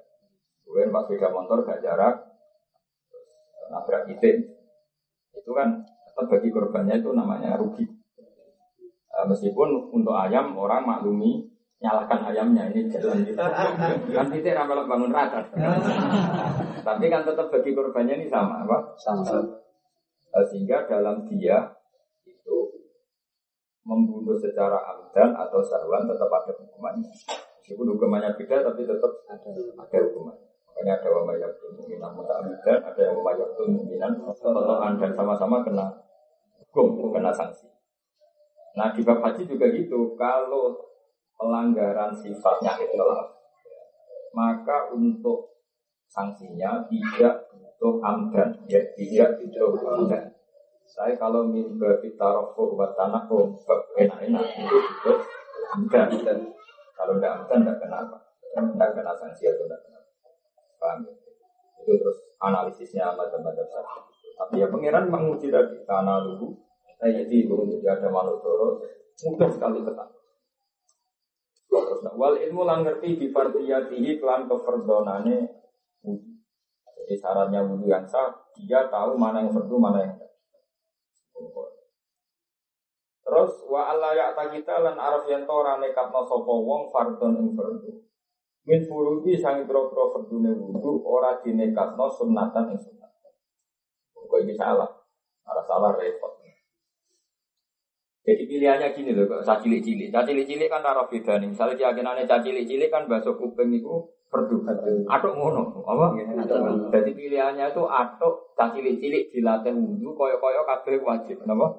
Kemudian 0.62 0.90
pas 0.94 1.06
beda 1.08 1.28
motor 1.32 1.58
gak 1.64 1.80
jarak, 1.80 2.14
nabrak 3.72 4.02
titik. 4.06 4.36
Itu 5.34 5.50
kan 5.56 5.82
tetap 5.82 6.30
bagi 6.30 6.48
korbannya 6.54 7.00
itu 7.02 7.10
namanya 7.10 7.58
rugi. 7.58 7.88
Uh, 9.08 9.26
meskipun 9.26 9.90
untuk 9.90 10.14
ayam 10.14 10.54
orang 10.54 10.86
maklumi 10.86 11.47
nyalakan 11.78 12.20
ayamnya 12.34 12.74
ini 12.74 12.90
jalan 12.90 13.22
gitu. 13.22 13.38
kan 13.38 14.26
titik 14.34 14.54
ramelok 14.58 14.90
bangun 14.90 15.14
rata. 15.14 15.46
Tapi 16.82 17.04
kan 17.06 17.22
tetap 17.22 17.46
bagi 17.54 17.70
korbannya 17.70 18.18
ini 18.18 18.26
sama 18.26 18.66
apa? 18.66 18.98
Sama. 18.98 19.22
Uh, 20.28 20.44
sehingga 20.50 20.84
dalam 20.84 21.24
dia 21.30 21.78
membunuh 23.88 24.36
secara 24.36 24.76
amdan 24.84 25.32
atau 25.32 25.64
sarwan 25.64 26.04
tetap 26.04 26.28
ada 26.28 26.52
hukumannya. 26.52 27.08
Meskipun 27.64 27.96
hukumannya 27.96 28.36
beda 28.36 28.60
tapi 28.68 28.84
tetap 28.84 29.12
ada, 29.24 29.48
ada 29.80 29.98
hukumannya. 30.04 30.48
Makanya 30.68 30.92
ada 31.00 31.08
wa 31.10 31.22
mayakun 31.26 31.70
mu'minan 31.74 32.12
muta'amidan, 32.12 32.78
ada 32.84 33.00
yang 33.00 33.18
mayakun 33.24 33.68
mu'minan 33.72 34.12
totohan 34.28 34.94
dan 35.00 35.10
sama-sama 35.16 35.64
kena 35.64 35.88
hukum, 36.60 37.08
kena 37.16 37.32
sanksi. 37.32 37.66
Nah 38.76 38.92
di 38.92 39.00
bab 39.02 39.24
haji 39.24 39.42
juga 39.48 39.72
gitu, 39.72 40.14
kalau 40.20 40.87
pelanggaran 41.38 42.10
sifatnya 42.18 42.74
itu 42.82 42.98
maka 44.34 44.92
untuk 44.92 45.62
sanksinya 46.10 46.84
tidak 46.90 47.48
butuh 47.54 47.94
amdan, 48.04 48.58
ya 48.68 48.82
tidak 48.98 49.38
butuh 49.40 49.72
amdan. 49.94 50.24
Saya 50.88 51.14
kalau 51.20 51.46
mimba 51.46 52.00
bitarofu 52.00 52.74
buat 52.74 52.96
tanah 52.96 53.28
enak-enak 53.28 54.44
itu 54.56 54.76
juga 54.76 55.12
enggak 55.76 56.06
dan 56.24 56.38
kalau 56.96 57.20
enggak 57.20 57.44
enggak 57.44 57.56
enggak 57.60 57.78
kenapa 57.84 58.16
enggak 58.56 58.90
kena 58.96 59.12
sanksi 59.12 59.52
atau 59.52 59.68
enggak 59.68 59.80
kenapa 59.84 60.08
paham 60.80 60.98
ya? 61.04 61.12
itu 61.84 61.92
terus 61.92 62.18
analisisnya 62.40 63.12
macam-macam 63.12 63.66
saja. 63.68 64.00
Tapi 64.38 64.64
ya 64.64 64.66
pangeran 64.72 65.12
menguji 65.12 65.52
tadi 65.52 65.76
karena 65.84 66.24
dulu 66.24 66.56
saya 66.98 67.20
jadi 67.22 67.36
belum 67.46 67.68
tidak 67.78 68.00
ada 68.00 68.08
manutoro 68.08 68.80
mudah 69.28 69.50
sekali 69.50 69.82
ketang 69.82 70.10
terus 70.10 70.17
wal 72.18 72.34
ilmu 72.34 72.62
lang 72.64 72.80
ngerti 72.84 73.20
di 73.20 73.26
partiyatihi 73.28 74.18
klan 74.18 74.48
keferdonane 74.48 75.36
jadi 76.98 77.14
syaratnya 77.16 77.64
wudhu 77.64 77.88
yang 77.88 78.08
sah 78.08 78.32
dia 78.56 78.88
tahu 78.88 79.16
mana 79.20 79.44
yang 79.44 79.52
fardu 79.52 79.76
mana 79.76 80.00
yang 80.04 80.16
Terus 83.28 83.60
wa 83.68 83.92
Allah 83.92 84.16
ya 84.16 84.32
kita 84.32 84.80
lan 84.80 84.96
araf 84.96 85.28
yang 85.28 85.44
tora 85.44 85.76
nekatno 85.76 86.24
sapa 86.24 86.48
wong 86.48 86.88
fardon 86.88 87.36
ing 87.36 87.52
fardu. 87.52 88.00
Min 88.64 88.80
furudi 88.88 89.36
sang 89.36 89.68
boro-boro 89.68 90.16
fardune 90.16 90.56
wudu 90.56 91.04
ora 91.04 91.36
dinekatno 91.44 92.08
sunnatan 92.08 92.72
ing 92.72 92.80
sunnat. 92.80 93.12
Kok 94.16 94.40
ini 94.48 94.56
salah? 94.56 94.88
Ada 95.44 95.60
salah 95.68 95.92
repot. 96.00 96.37
Jadi 98.28 98.44
pilihannya 98.44 98.92
gini 98.92 99.16
loh, 99.16 99.24
kok 99.24 99.40
cilik-cilik. 99.64 100.12
cilik-cilik 100.12 100.68
kan 100.68 100.84
taruh 100.84 101.08
beda 101.08 101.40
nih. 101.40 101.48
Misalnya 101.48 101.80
keyakinannya 101.80 102.28
cilik-cilik 102.28 102.92
kan 102.92 103.08
bahasa 103.08 103.32
kuping 103.32 103.72
itu 103.72 103.88
perdu. 104.28 104.68
Atuk 105.08 105.32
ngono, 105.32 105.80
apa? 105.88 106.12
Jadi 106.92 107.10
pilihannya 107.16 107.72
itu 107.72 107.82
atuk 107.88 108.52
cilik-cilik 108.52 109.32
dilatih 109.32 109.72
wudhu, 109.72 110.12
koyo-koyo 110.12 110.60
kabeh 110.68 111.00
wajib, 111.00 111.40
kenapa? 111.40 111.72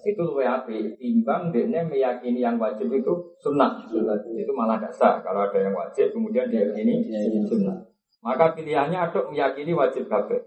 Itu 0.00 0.32
lebih 0.32 0.48
api. 0.48 0.96
Timbang 0.96 1.52
dia 1.52 1.84
meyakini 1.84 2.40
yang 2.40 2.56
wajib 2.56 2.88
itu 2.88 3.12
sunnah. 3.36 3.84
Itu 4.32 4.56
malah 4.56 4.80
dasar. 4.80 5.20
Kalau 5.20 5.44
ada 5.44 5.60
yang 5.60 5.76
wajib, 5.76 6.08
kemudian 6.16 6.48
dia 6.48 6.72
ini 6.72 7.04
sunnah. 7.44 7.84
Maka 8.24 8.56
pilihannya 8.56 8.96
atuk 8.96 9.28
meyakini 9.28 9.76
wajib 9.76 10.08
kabeh. 10.08 10.40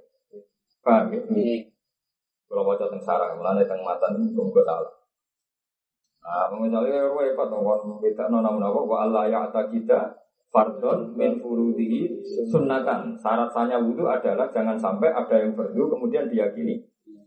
Paham 0.81 1.13
ya? 1.13 1.21
Kalau 2.49 2.65
wajah 2.65 2.89
teng 2.89 3.01
sarang, 3.05 3.37
mulane 3.37 3.61
teng 3.69 3.85
mata 3.85 4.09
tunggu 4.09 4.61
salah. 4.65 5.02
Nah, 6.23 6.47
misalnya 6.55 7.11
repot 7.11 7.51
dong, 7.51 7.99
kita 7.99 8.31
nona 8.31 8.47
apa, 8.47 8.79
wa 8.79 8.97
Allah 9.03 9.27
ya 9.27 9.43
kita 9.51 10.23
fardon 10.53 11.17
min 11.17 11.41
furudihi 11.41 12.23
sunnatan. 12.47 13.17
Syarat 13.19 13.51
sahnya 13.51 13.81
wudhu 13.81 14.05
adalah 14.05 14.47
jangan 14.53 14.79
sampai 14.79 15.11
ada 15.11 15.35
yang 15.41 15.51
fardu 15.57 15.89
kemudian 15.89 16.31
diyakini 16.31 16.79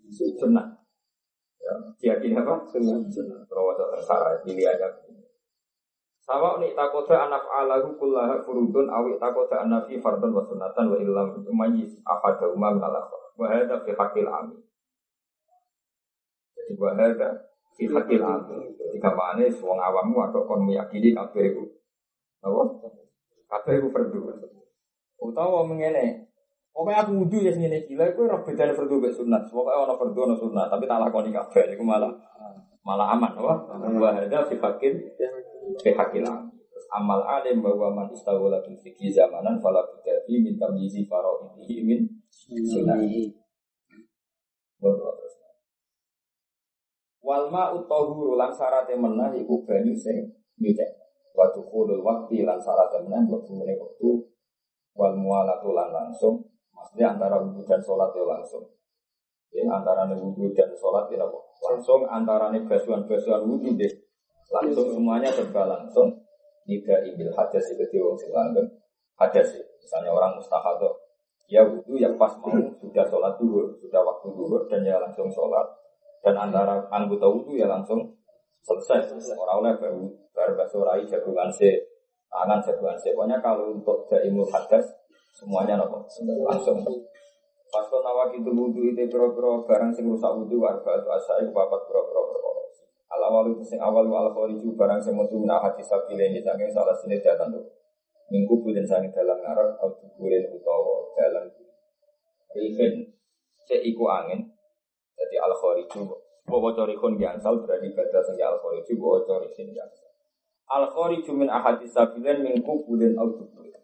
sunnah. 0.08 0.80
Ya, 1.60 1.74
diyakini 1.98 2.38
apa? 2.38 2.62
Sunnah. 2.64 3.44
Kalau 3.50 3.74
ada 3.74 3.84
tersara 3.98 4.40
pilihannya. 4.46 5.18
Sawa 6.26 6.58
uni 6.58 6.74
takoda 6.74 7.30
anak 7.30 7.46
alahu 7.46 7.94
kullaha 8.02 8.42
furudun 8.42 8.90
awi 8.90 9.14
takoda 9.14 9.62
anafi 9.62 10.02
fardon 10.02 10.34
wa 10.34 10.42
sunnatan 10.42 10.90
wa 10.90 10.98
illam 10.98 11.38
umayis 11.46 12.02
afada 12.02 12.50
umam 12.50 12.82
ala 12.82 13.06
wa 13.38 13.46
hadha 13.46 13.78
fi 13.86 13.94
hakil 13.94 14.26
amin. 14.26 14.58
Jadi 16.58 16.74
wa 16.82 16.98
fi 17.76 17.84
hakil 17.86 18.24
amin. 18.24 18.72
Ketika 18.74 19.12
mana 19.12 19.44
wong 19.44 19.78
awammu 19.78 20.18
atau 20.32 20.48
kon 20.48 20.64
meyakini 20.64 21.12
kabeh 21.12 21.52
itu. 21.52 21.62
Apa? 22.40 22.62
Kabeh 23.46 23.72
itu 23.78 23.88
fardu. 23.92 24.20
Utawa 25.20 25.68
mengene. 25.68 26.26
Pokoknya 26.76 27.08
aku 27.08 27.24
wudhu 27.24 27.40
ya 27.40 27.52
sini 27.56 27.88
gila, 27.88 28.12
aku 28.12 28.28
roh 28.28 28.44
bedanya 28.44 28.76
fardu 28.76 29.00
be 29.00 29.08
sunat. 29.08 29.48
Pokoknya 29.48 29.80
orang 29.80 29.96
fardu 29.96 30.18
orang 30.20 30.40
sunat, 30.40 30.66
tapi 30.68 30.84
tak 30.84 31.00
lakoni 31.00 31.32
kabeh. 31.32 31.72
Malah 31.80 32.12
malah 32.84 33.16
aman, 33.16 33.32
wah. 33.40 33.58
Wa 33.96 34.12
hadza 34.12 34.44
fi 34.44 34.60
hakil 34.60 34.92
fi 35.80 35.90
hakil 35.92 36.24
amin. 36.24 36.56
amal 36.94 37.20
alim 37.26 37.60
bahwa 37.64 37.90
man 37.92 38.06
istawala 38.14 38.62
fil 38.62 38.78
fikih 38.78 39.10
zamanan 39.10 39.58
fala 39.58 39.82
budati 39.82 40.38
min 40.38 40.54
tamyizi 40.54 41.04
fara'idihi 41.08 41.82
min 41.82 41.98
sunnah. 42.30 43.00
Wal 44.78 44.96
ma'u 47.26 47.82
tahuru 47.90 48.38
lan 48.38 48.54
syarat 48.54 48.86
menah 48.94 49.34
iku 49.34 49.66
banyu 49.66 49.98
sing 49.98 50.30
nyucek. 50.62 50.90
Wa 51.34 51.50
dukhulul 51.50 52.00
waqti 52.06 52.46
lan 52.46 52.62
syarat 52.62 52.94
menah 53.02 53.26
meneh 53.26 53.74
wektu 53.74 54.30
wal 54.94 55.18
mualatu 55.18 55.74
lan 55.74 55.90
langsung. 55.90 56.46
Maksudnya 56.70 57.18
antara 57.18 57.42
wudhu 57.42 57.66
dan 57.66 57.82
sholat 57.82 58.14
ya 58.14 58.22
langsung. 58.22 58.64
Ya, 59.50 59.64
antara 59.66 60.06
wudhu 60.06 60.54
dan 60.54 60.70
sholat 60.78 61.10
ya 61.10 61.26
langsung. 61.66 62.06
Antara 62.06 62.54
basuhan-basuhan 62.54 63.42
wudhu 63.42 63.74
deh. 63.74 63.92
Langsung 64.54 64.94
semuanya 64.94 65.34
serba 65.34 65.66
langsung. 65.66 66.14
Nida 66.66 67.02
ibil 67.06 67.30
hadas 67.34 67.74
itu 67.74 67.98
wong 68.02 68.14
sing 68.18 68.30
langgeng. 68.30 68.70
Hadas 69.18 69.54
Misalnya 69.82 70.10
orang 70.12 70.38
mustahadoh. 70.38 70.94
Ya 71.46 71.62
wudhu 71.62 71.98
yang 71.98 72.18
pas 72.18 72.34
mau 72.42 72.54
sudah 72.82 73.06
sholat 73.06 73.38
dulu, 73.38 73.70
sudah 73.78 74.02
waktu 74.02 74.28
dulu 74.34 74.66
dan 74.66 74.82
ya 74.82 74.98
langsung 74.98 75.30
sholat 75.30 75.85
dan 76.26 76.34
antara 76.34 76.82
anggota 76.90 77.30
wudhu 77.30 77.54
ya 77.54 77.70
langsung 77.70 78.02
selesai. 78.66 79.14
Orang 79.38 79.62
oleh 79.62 79.78
baru 79.78 80.10
baru 80.34 80.58
basurai 80.58 81.06
jagungan 81.06 81.46
se 81.54 81.70
tangan 82.26 82.58
jagungan 82.58 82.98
se. 82.98 83.14
Pokoknya 83.14 83.38
kalau 83.38 83.70
untuk 83.70 84.10
daimul 84.10 84.50
hadas 84.50 84.90
semuanya 85.38 85.78
nopo 85.78 86.02
langsung. 86.50 86.82
Pas 87.70 87.86
kau 87.86 88.02
nawa 88.02 88.34
itu 88.34 88.50
wudhu 88.50 88.90
itu 88.90 89.06
pro-pro 89.06 89.62
barang 89.70 89.94
sing 89.94 90.10
rusak 90.10 90.34
wudhu 90.34 90.58
warga 90.58 90.98
itu 90.98 91.08
asai 91.14 91.46
bapak 91.54 91.86
pro-pro 91.86 92.34
perkara. 92.34 92.62
Al 93.14 93.22
awal 93.30 93.54
itu 93.54 93.62
sing 93.62 93.78
awal 93.78 94.10
al 94.10 94.34
khariju 94.34 94.74
barang 94.74 94.98
sing 94.98 95.14
metu 95.14 95.38
min 95.38 95.54
hati 95.54 95.86
sabile 95.86 96.26
ini 96.26 96.42
saking 96.42 96.74
salah 96.74 96.98
sini 96.98 97.22
datang 97.22 97.54
tuh. 97.54 97.62
Minggu 98.34 98.58
bulan 98.58 98.82
sangi 98.82 99.14
dalam 99.14 99.38
ngarak 99.38 99.78
atau 99.78 99.94
bulan 100.18 100.42
utawa 100.50 101.06
dalam 101.14 101.46
Rihin, 102.56 103.12
seiku 103.68 104.08
angin, 104.08 104.55
jadi 105.16 105.36
al 105.40 105.54
khariju 105.56 106.04
bahwa 106.46 106.70
corikun 106.76 107.16
gansal 107.16 107.64
berarti 107.64 107.90
baca 107.96 108.20
sing 108.20 108.36
al 108.38 108.60
khariju 108.60 108.92
bahwa 109.00 109.18
corikin 109.24 109.72
gansal. 109.72 110.12
Al 110.68 110.84
khariju 110.92 111.32
min 111.32 111.48
ahadis 111.48 111.96
sabilan 111.96 112.44
min 112.44 112.60
kubulin 112.60 113.16
al 113.16 113.32
kubulin. 113.32 113.80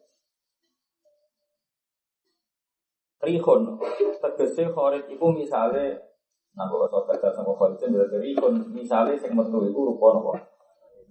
Rihun 3.23 3.81
tegese 4.21 4.69
kharid 4.71 5.09
iku 5.09 5.33
misale 5.33 6.13
nah 6.53 6.69
bahwa 6.69 7.09
baca 7.09 7.29
sama 7.33 7.57
kharid 7.57 7.81
itu 7.81 7.87
berarti 7.97 8.17
rihun 8.21 8.55
misale 8.77 9.17
sing 9.17 9.33
metu 9.33 9.59
iku 9.65 9.81
rupa 9.95 10.21
napa? 10.21 10.33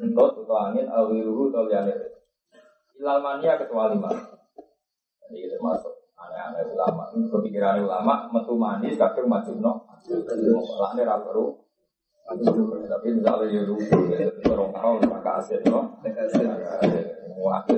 Entut 0.01 0.33
utawa 0.33 0.69
angin 0.69 0.85
awiruhu 0.89 1.49
utawa 1.49 1.65
liyane. 1.69 1.93
Ilal 2.97 3.21
mania 3.21 3.57
kecuali 3.57 3.97
mana? 3.97 4.21
Jadi 5.29 5.49
termasuk 5.49 6.00
aneh-aneh 6.27 6.63
ulama. 6.73 7.09
Kepikiran 7.09 7.85
ulama 7.85 8.29
metu 8.29 8.53
manis 8.57 8.97
kadang 8.97 9.25
macam 9.25 9.55
no. 9.57 9.73
Lakne 10.81 11.01
ra 11.05 11.21
perlu 11.21 11.57
Tapi 12.31 13.07
misalnya 13.11 13.51
ya 13.51 13.61
lucu, 13.67 13.91
orang 14.47 14.71
tahu 14.71 14.95
maka 15.03 15.43
aset, 15.43 15.59
no? 15.67 15.99
Aset 15.99 16.47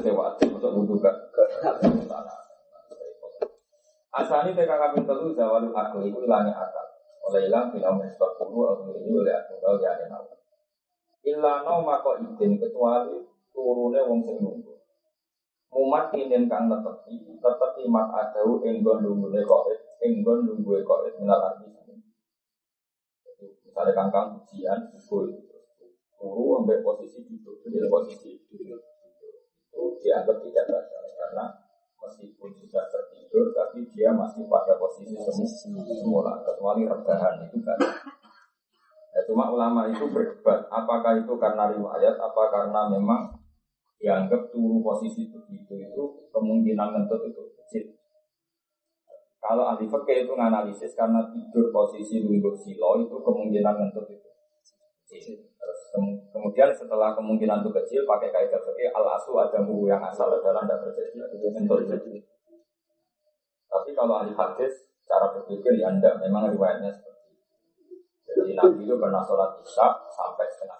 sewa 0.03 0.29
aset, 0.29 0.47
masuk 0.51 0.71
wudhu 0.77 1.01
gak? 1.01 1.15
Asani 4.13 4.53
TK 4.53 4.69
kami 4.69 5.01
telu 5.09 5.33
zawalu 5.33 5.73
akli 5.73 6.13
itu 6.13 6.21
hilangnya 6.21 6.53
akal. 6.53 6.85
Oleh 7.25 7.49
hilang 7.49 7.73
bila 7.73 7.97
menisbah 7.97 8.37
puluh 8.37 8.77
atau 8.77 8.93
ini 8.93 9.09
oleh 9.09 9.33
aku 9.33 9.57
tahu 9.57 9.81
ya 9.81 9.97
ada 9.97 10.05
nama. 10.05 10.35
Ilano 11.25 11.81
mako 11.81 12.21
izin 12.21 12.61
kecuali 12.61 13.25
turunnya 13.49 14.05
wong 14.05 14.21
sing 14.21 14.37
nunggu. 14.37 14.72
Mumat 15.73 16.13
inen 16.13 16.45
kang 16.45 16.69
netepi, 16.69 17.33
netepi 17.41 17.83
mat 17.89 18.13
adau 18.13 18.61
enggon 18.61 19.01
nunggu 19.01 19.33
koit, 19.41 19.81
enggon 20.05 20.45
nunggu 20.45 20.85
koit 20.85 21.17
minal 21.17 21.41
arti. 21.41 21.73
Misalnya 23.65 23.97
kangkang 23.97 24.37
ujian, 24.37 24.93
itu 24.93 25.33
turu 26.13 26.61
ambil 26.61 26.85
posisi 26.85 27.25
duduk, 27.25 27.57
jadi 27.65 27.89
posisi 27.89 28.37
duduk. 28.45 28.85
Itu 29.73 29.97
dianggap 29.97 30.45
tidak 30.45 30.65
batal 30.69 31.03
karena 31.17 31.45
meskipun 31.97 32.53
sudah 32.53 32.85
tertidur 32.93 33.49
tapi 33.57 33.89
dia 33.89 34.13
masih 34.13 34.45
pada 34.45 34.77
posisi 34.77 35.17
semula. 35.17 36.45
Kecuali 36.45 36.85
rebahan 36.85 37.49
itu 37.49 37.57
kan. 37.65 37.81
Ya, 39.13 39.21
cuma 39.25 39.49
ulama 39.49 39.89
itu 39.89 40.05
berdebat 40.09 40.69
apakah 40.69 41.17
itu 41.17 41.33
karena 41.37 41.69
riwayat 41.69 42.17
apa 42.17 42.43
karena 42.49 42.89
memang 42.93 43.29
dianggap 44.03 44.51
turu 44.51 44.83
posisi 44.83 45.31
begitu 45.31 45.79
itu 45.79 46.03
kemungkinan 46.35 46.91
ngentut 46.91 47.23
itu 47.31 47.41
kecil 47.63 47.83
kalau 49.39 49.71
ahli 49.71 49.87
fikih 49.87 50.27
itu 50.27 50.31
menganalisis 50.35 50.91
karena 50.91 51.23
tidur 51.31 51.71
posisi 51.71 52.19
lungguh 52.19 52.51
silo 52.59 52.99
itu 52.99 53.15
kemungkinan 53.15 53.73
ngentut 53.79 54.11
itu 54.11 54.29
kecil 55.07 55.39
terus 55.55 55.79
kemudian 56.35 56.67
setelah 56.75 57.15
kemungkinan 57.15 57.63
itu 57.63 57.71
kecil 57.71 58.01
pakai 58.03 58.27
kaidah 58.35 58.59
fikih 58.59 58.91
al 58.91 59.07
asu 59.15 59.31
ada 59.39 59.63
mu 59.63 59.87
yang 59.87 60.03
asal 60.03 60.27
adalah 60.27 60.67
tidak 60.67 60.91
terjadi 60.91 61.47
ngentut 61.55 61.87
itu 61.87 62.27
tapi 63.73 63.89
kalau 63.97 64.21
ahli 64.21 64.37
hadis, 64.37 64.85
cara 65.09 65.33
berpikir 65.33 65.81
ya 65.81 65.89
anda 65.89 66.13
memang 66.21 66.53
riwayatnya 66.53 66.93
seperti 66.93 67.33
itu. 67.33 67.45
Jadi 68.29 68.51
Nabi 68.53 68.85
itu 68.85 68.95
pernah 69.01 69.25
sholat 69.25 69.57
isya 69.65 69.87
sampai 70.13 70.45
setengah. 70.53 70.79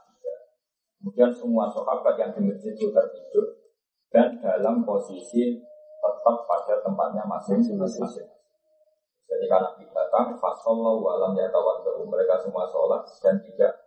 Kemudian 1.03 1.35
semua 1.35 1.67
sahabat 1.67 2.15
yang 2.15 2.31
di 2.31 2.47
masjid 2.47 2.71
itu 2.71 2.87
tertidur 2.87 3.59
dan 4.07 4.39
dalam 4.39 4.87
posisi 4.87 5.59
tetap 5.99 6.47
pada 6.47 6.79
tempatnya 6.79 7.27
masing-masing. 7.27 8.07
Jadi 9.27 9.45
karena 9.51 9.75
Nabi 9.75 9.83
datang, 9.91 10.39
fasallahu 10.39 11.03
alam 11.03 11.35
ya 11.35 11.51
mereka 12.07 12.39
semua 12.39 12.63
sholat 12.71 13.03
dan 13.19 13.35
tidak 13.43 13.83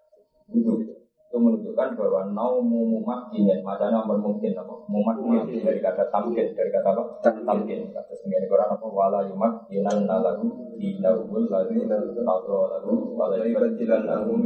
duduk 0.53 1.06
itu 1.27 1.43
menunjukkan 1.43 1.99
bahwa 1.99 2.23
naumu 2.31 2.87
mumakinin 2.87 3.59
macamnya 3.67 3.99
mungkin 4.07 4.55
apa? 4.55 4.75
Mumakin 4.87 5.59
dari 5.59 5.83
kata 5.83 6.07
tamkin. 6.15 6.55
Dari 6.55 6.71
kata 6.71 6.95
apa? 6.95 7.03
Tamkin. 7.43 7.91
Kata 7.91 8.15
sendiri 8.23 8.47
Quran 8.47 8.71
apa? 8.71 8.87
Wala 8.87 9.27
yumak 9.27 9.67
inan 9.75 10.07
nalagu 10.07 10.79
di 10.79 11.03
naubul 11.03 11.51
lalu 11.51 11.83
atau 12.23 12.71
lagu 12.71 12.95
wala 13.19 13.43
yubajilan 13.43 14.07
lagu 14.07 14.39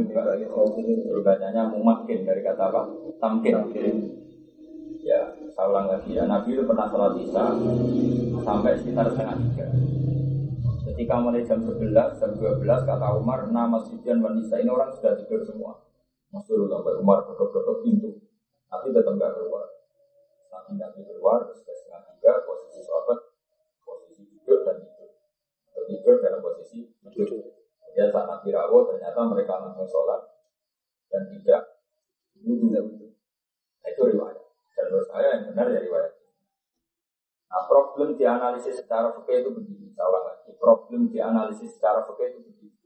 berbacanya 1.05 1.69
mumakin 1.69 2.25
dari 2.25 2.41
kata 2.41 2.73
apa? 2.73 2.81
Tamkin. 3.21 3.61
Ya 5.05 5.37
saya 5.53 5.69
ulang 5.69 5.85
lagi 5.85 6.17
ya. 6.17 6.25
Nabi 6.25 6.57
itu 6.57 6.65
pernah 6.65 6.89
sholat 6.89 7.13
isya 7.21 7.45
sampai 8.41 8.73
sekitar 8.81 9.05
setengah 9.13 9.37
tiga. 9.37 9.67
Ketika 10.81 11.13
mulai 11.21 11.45
jam 11.45 11.61
11, 11.61 11.93
jam 11.93 12.31
12 12.41 12.89
kata 12.89 13.07
Umar 13.21 13.45
nama 13.53 13.77
Sufyan 13.85 14.17
wanita. 14.17 14.57
Ini 14.57 14.69
orang 14.73 14.97
sudah 14.97 15.13
tidur 15.21 15.45
semua 15.45 15.90
Masyur 16.31 16.67
sampai 16.71 16.95
Umar 16.95 17.27
ketok-ketok 17.27 17.83
pintu. 17.83 18.09
Tapi 18.71 18.95
tetap 18.95 19.13
nggak 19.19 19.35
keluar. 19.35 19.67
Nanti 20.51 20.79
Nabi 20.79 21.03
keluar, 21.03 21.43
sudah 21.51 21.75
setengah 21.75 22.01
tiga, 22.15 22.43
posisi 22.47 22.79
sahabat, 22.83 23.19
posisi 23.83 24.23
duduk 24.31 24.63
dan 24.63 24.79
tidur. 24.79 25.11
Atau 25.71 25.83
tidur 25.91 26.15
dalam 26.23 26.39
posisi 26.39 26.87
duduk. 27.03 27.51
Kemudian 27.83 28.07
saat 28.15 28.27
Nabi 28.31 28.47
rawuh, 28.55 28.87
ternyata 28.87 29.19
mereka 29.27 29.59
langsung 29.59 29.87
sholat 29.87 30.23
dan 31.11 31.27
tidak 31.27 31.83
wudhu. 32.39 32.71
Nah, 32.71 33.89
itu 33.91 34.01
riwayat. 34.15 34.39
Dan 34.79 34.83
menurut 34.87 35.07
saya 35.11 35.27
yang 35.35 35.43
benar 35.51 35.67
ya 35.67 35.79
riwayat. 35.83 36.13
Nah, 37.51 37.63
problem 37.67 38.15
dianalisis 38.15 38.79
secara 38.79 39.11
fikih 39.19 39.43
itu 39.43 39.51
begini. 39.51 39.91
Saya 39.91 40.07
lagi. 40.07 40.55
Problem 40.55 41.11
dianalisis 41.11 41.75
secara 41.75 42.07
fikih 42.07 42.31
itu 42.31 42.39
begini. 42.47 42.79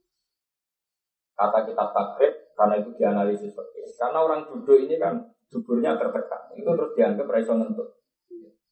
Kata 1.37 1.69
kitab 1.69 1.93
takrib, 1.93 2.33
karena 2.55 2.75
itu 2.79 2.89
dianalisis 2.95 3.51
seperti 3.51 3.83
ini. 3.83 3.91
Karena 3.99 4.19
orang 4.23 4.41
duduk 4.47 4.77
ini 4.79 4.95
kan 4.95 5.13
duburnya 5.51 5.99
tertekan, 5.99 6.51
itu 6.55 6.67
terus 6.67 6.91
dianggap 6.95 7.27
raiso 7.29 7.53
ngentut. 7.55 7.89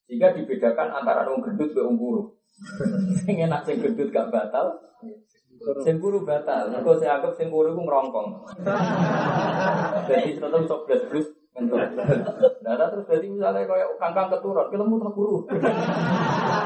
Jika 0.07 0.35
dibedakan 0.35 0.87
antara 0.91 1.27
orang 1.27 1.43
gendut 1.43 1.71
dan 1.75 1.87
orang 1.87 1.97
guru. 1.99 2.23
Sing 3.23 3.35
enak 3.39 3.65
sing 3.65 3.81
gendut 3.81 4.13
gak 4.13 4.29
batal, 4.29 4.77
sing 5.83 5.97
guru 5.99 6.23
batal. 6.23 6.69
Mergo 6.69 6.95
saya 6.99 7.19
anggap 7.19 7.33
sing 7.35 7.47
guru 7.51 7.71
itu 7.71 7.81
ngerongkong. 7.81 8.27
Jadi 10.09 10.37
tetap 10.37 10.63
sok 10.67 10.81
blas 10.85 11.01
blus 11.07 11.27
ngentut. 11.55 11.81
Nah, 12.73 12.87
terus 12.89 13.05
jadi 13.05 13.27
misalnya 13.29 13.63
kayak 13.69 13.87
kangkang 14.01 14.29
keturun, 14.33 14.67
filmmu 14.73 14.95
terguru. 14.97 15.37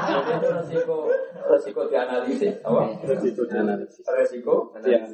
Itu 0.08 0.48
resiko 0.50 0.98
resiko 1.48 1.82
dianalisis, 1.92 2.64
apa? 2.64 2.82
Resiko 3.04 3.42
dianalisis. 3.44 4.04
Resiko 4.08 4.56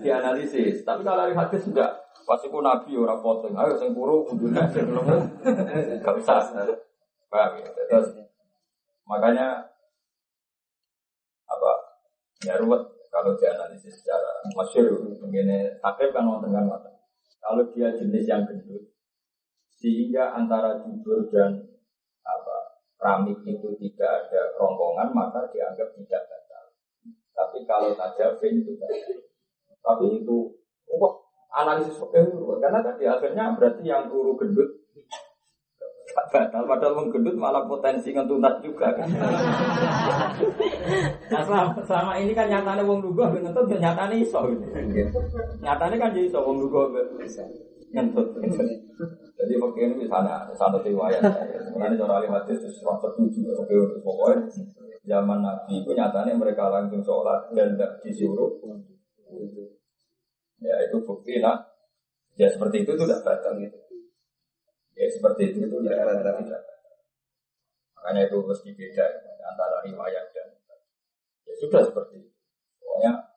dianalisis. 0.02 0.76
Tapi 0.86 1.02
kalau 1.02 1.26
dari 1.26 1.34
hadis 1.34 1.66
enggak, 1.66 1.92
pasti 2.24 2.48
ku 2.48 2.62
nabi 2.62 2.94
orang 2.96 3.20
potong. 3.20 3.58
Ayo 3.58 3.74
sing 3.76 3.92
kuru 3.92 4.24
kudune 4.30 4.64
sing 4.70 4.86
lemu. 4.88 5.18
Enggak 6.00 6.14
usah. 6.22 6.46
Paham 7.28 7.58
ya? 7.58 7.68
Terus 7.90 8.14
makanya 9.10 9.66
apa? 11.50 11.72
Ya 12.46 12.56
ruwet 12.62 12.86
kalau 13.10 13.34
dianalisis 13.38 13.94
secara 14.04 14.42
masyur 14.54 15.18
begini 15.22 15.70
akhir 15.82 16.14
kan 16.14 16.26
wonten 16.26 16.54
kan 16.54 16.66
Kalau 17.44 17.64
dia 17.76 17.92
jenis 17.92 18.24
yang 18.24 18.48
gendut 18.48 18.93
sehingga 19.84 20.32
antara 20.32 20.80
tidur 20.80 21.28
dan 21.28 21.60
apa 22.24 22.56
keramik 22.96 23.44
itu 23.44 23.76
tidak 23.84 24.32
ada 24.32 24.56
rombongan 24.56 25.12
maka 25.12 25.52
dianggap 25.52 25.92
tidak 26.00 26.24
batal. 26.24 26.72
Tapi 27.36 27.68
kalau 27.68 27.92
tajafin 27.92 28.64
itu 28.64 28.80
batal. 28.80 29.20
Tapi 29.84 30.24
itu 30.24 30.56
wah 30.96 31.20
analisis 31.52 32.00
itu 32.00 32.40
karena 32.64 32.80
tadi 32.80 33.04
akhirnya 33.04 33.60
berarti 33.60 33.84
yang 33.84 34.08
guru 34.08 34.40
gendut 34.40 34.72
batal 36.32 36.64
padahal 36.64 37.04
wong 37.04 37.12
gendut 37.12 37.36
malah 37.36 37.68
potensi 37.68 38.16
ngentunat 38.16 38.64
juga 38.64 38.88
kan. 38.96 39.12
nah 41.28 41.42
selama, 41.44 41.84
selama 41.84 42.14
ini 42.24 42.32
kan 42.32 42.48
nyatanya 42.48 42.88
wong 42.88 43.04
lugu 43.04 43.28
ngentut 43.36 43.68
ya 43.68 43.92
nyatanya 43.92 44.16
iso 44.16 44.48
gitu. 44.48 44.66
Nyatanya 45.60 45.96
kan 46.00 46.10
jadi 46.16 46.32
iso 46.32 46.40
wong 46.40 46.64
lugu 46.64 46.88
ngentut. 47.94 48.28
Jadi 49.38 49.54
fakir 49.60 49.82
ini 49.86 49.96
misalnya 50.06 50.50
satu 50.58 50.82
riwayat. 50.82 51.22
Mengenai 51.74 51.98
cara 51.98 52.22
ahli 52.22 52.28
itu 52.50 52.68
setuju. 53.54 54.02
Pokoknya 54.02 54.50
zaman 55.06 55.40
Nabi 55.46 55.84
itu 55.84 55.92
nyatanya 55.94 56.34
mereka 56.34 56.74
langsung 56.74 57.06
sholat 57.06 57.54
dan 57.54 57.78
tidak 57.78 58.02
disuruh. 58.02 58.58
Ya 60.64 60.76
itu 60.90 60.98
bukti 61.06 61.38
lah. 61.38 61.60
Ya 62.34 62.50
seperti 62.50 62.82
itu 62.82 62.98
tidak 62.98 63.22
batal 63.22 63.54
gitu. 63.62 63.78
Ya 64.98 65.06
seperti 65.12 65.54
itu 65.54 65.58
itu 65.70 65.78
tidak 65.86 66.02
batal. 66.02 66.62
Makanya 67.94 68.22
itu 68.28 68.38
mesti 68.42 68.70
beda 68.74 69.06
antara 69.44 69.78
riwayat 69.86 70.26
dan 70.34 70.50
ya 71.46 71.54
sudah 71.62 71.82
seperti 71.84 72.26
itu. 72.26 72.32
Pokoknya 72.80 73.33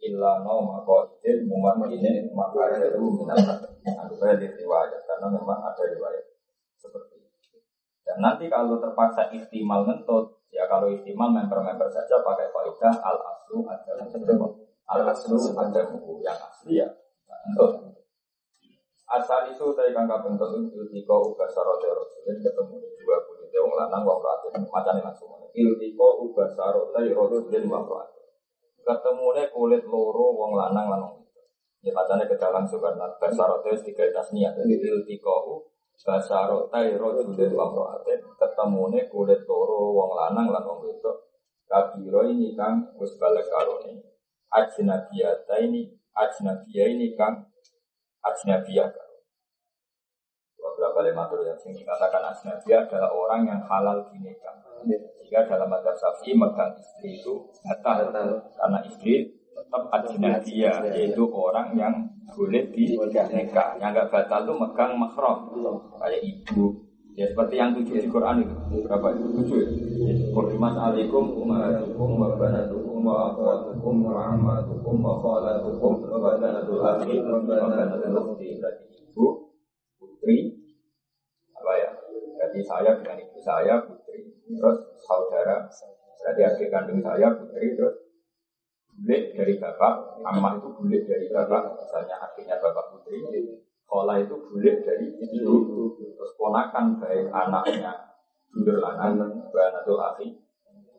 illa 0.00 0.40
no 0.40 0.64
mako 0.64 1.20
idil 1.20 1.44
muman 1.44 1.84
ini 1.92 2.32
maka 2.32 2.72
itu 2.72 2.96
minat 2.96 3.36
ada 3.84 4.30
di 4.40 4.46
riwayat 4.48 5.04
karena 5.04 5.26
memang 5.28 5.60
ada 5.60 5.84
riwayat 5.84 6.24
seperti 6.80 7.20
itu. 7.20 7.60
Dan 8.04 8.24
nanti 8.24 8.48
kalau 8.48 8.80
terpaksa 8.80 9.28
istimal 9.30 9.84
ngentut, 9.84 10.40
ya 10.48 10.64
kalau 10.66 10.88
istimal 10.88 11.28
member-member 11.28 11.88
saja 11.92 12.24
pakai 12.24 12.48
kaidah 12.48 12.94
al 13.04 13.18
aslu 13.36 13.60
ada 13.68 13.92
al 14.88 15.02
aslu 15.12 15.36
ada 15.36 15.80
buku 15.92 16.24
yang 16.24 16.38
asli 16.40 16.80
ya 16.80 16.88
ngentut. 17.28 17.92
Asal 19.10 19.50
itu 19.50 19.74
saya 19.74 19.90
kan 19.90 20.06
kaping 20.06 20.38
itu 20.38 20.70
iltiko 20.70 21.34
uga 21.34 21.42
sarotero 21.50 22.14
jadi 22.22 22.46
ketemu 22.46 22.78
dua 22.78 23.18
puluh 23.26 23.42
itu 23.42 23.58
wong 23.58 23.74
lanang 23.74 24.06
macam 24.06 24.62
macamnya 24.70 25.02
langsung 25.10 25.34
iltiko 25.50 26.30
uga 26.30 26.46
sarotero 26.54 27.26
dan 27.50 27.66
wong 27.66 27.90
ketemunya 28.84 29.48
kulit 29.52 29.84
loro 29.86 30.32
wong 30.34 30.56
lanang 30.56 30.86
lanang 30.88 31.14
itu. 31.20 31.40
Ya 31.80 31.96
bacanya 31.96 32.28
ke 32.28 32.36
dalam 32.36 32.64
sukarna 32.68 33.08
basarote 33.16 33.72
tiga 33.84 34.08
tasnia 34.12 34.52
jadi 34.52 34.76
iltiko 34.76 35.64
basarote 35.96 36.96
wong 37.00 37.70
roaten 37.76 38.20
ketemunya 38.36 39.08
kulit 39.08 39.44
loro 39.48 39.92
wong 39.96 40.10
lanang 40.16 40.48
lanang 40.52 40.80
itu. 40.88 41.12
Kabiro 41.70 42.26
ini 42.26 42.58
kang 42.58 42.90
wis 42.98 43.14
balik 43.14 43.46
karone. 43.46 44.02
Ajnabiyata 44.50 45.62
ini 45.62 45.86
ajnabiyah 46.18 46.86
ini 46.90 47.14
kang 47.14 47.46
ajnabiyah. 48.26 48.90
Beberapa 50.58 50.98
lematur 51.06 51.46
yang 51.46 51.54
sing 51.62 51.78
dikatakan 51.78 52.34
ajnabiyah 52.34 52.90
adalah 52.90 53.14
orang 53.14 53.46
yang 53.46 53.60
halal 53.70 54.02
dinikah. 54.10 54.69
Jika 54.86 55.46
dalam 55.46 55.68
madzhab 55.70 55.94
Syafi'i 55.94 56.34
megang 56.34 56.74
istri 56.74 57.20
itu 57.20 57.46
batal 57.62 58.10
karena 58.10 58.78
istri 58.82 59.30
tetap 59.54 59.82
ajnabiyah 59.92 60.90
yaitu 60.90 61.22
orang 61.30 61.76
yang 61.78 61.94
boleh 62.34 62.66
dinikah. 62.74 63.78
Yang 63.78 63.90
enggak 63.94 64.08
batal 64.10 64.40
itu 64.48 64.54
megang 64.58 64.92
mahram. 64.98 65.38
Kayak 66.00 66.20
ibu, 66.26 66.90
Ya 67.18 67.26
seperti 67.26 67.58
yang 67.58 67.74
tujuh 67.74 68.00
di 68.00 68.08
Quran 68.08 68.46
itu. 68.46 68.54
Berapa? 68.86 69.12
Itu 69.18 69.28
tujuh 69.42 69.56
ya. 69.60 69.68
Qur'imat 70.30 70.72
alaikum 70.78 71.42
ummatukum 71.42 72.16
wa 72.22 72.38
banatukum 72.38 73.02
wa 73.02 73.34
akhwatukum 73.34 73.94
wa 74.06 74.30
ammatukum 74.30 74.94
wa 75.02 75.18
khalatukum 75.18 76.06
wa 76.06 76.16
banatul 76.38 76.80
akhi 76.80 77.18
wa 77.20 77.42
banatul 77.44 78.14
ukhti 78.14 78.62
berarti 78.62 78.84
ibu 79.10 79.26
putri 79.98 80.54
apa 81.52 81.72
ya? 81.76 81.90
Berarti 82.38 82.60
saya 82.62 82.90
dengan 82.94 83.16
ibu 83.20 83.38
saya 83.42 83.74
terus 84.58 84.78
saudara 85.04 85.70
berarti 86.20 86.40
adik 86.46 86.68
kandung 86.72 87.00
saya 87.02 87.32
putri 87.34 87.78
terus 87.78 87.96
bulik 89.00 89.32
dari 89.38 89.54
bapak 89.56 90.22
amma 90.26 90.58
itu 90.58 90.68
bulik 90.76 91.02
dari 91.06 91.26
bapak 91.30 91.78
misalnya 91.78 92.16
akhirnya 92.18 92.56
bapak 92.58 92.84
putri 92.94 93.22
Kola 93.90 94.22
itu 94.22 94.38
bulik 94.38 94.86
dari 94.86 95.18
ibu, 95.18 95.98
terus 95.98 96.30
ponakan 96.38 97.02
baik 97.02 97.26
anaknya 97.34 98.14
dulur 98.54 98.78
lanang, 98.78 99.50
banatul 99.50 99.98
akhi, 99.98 100.30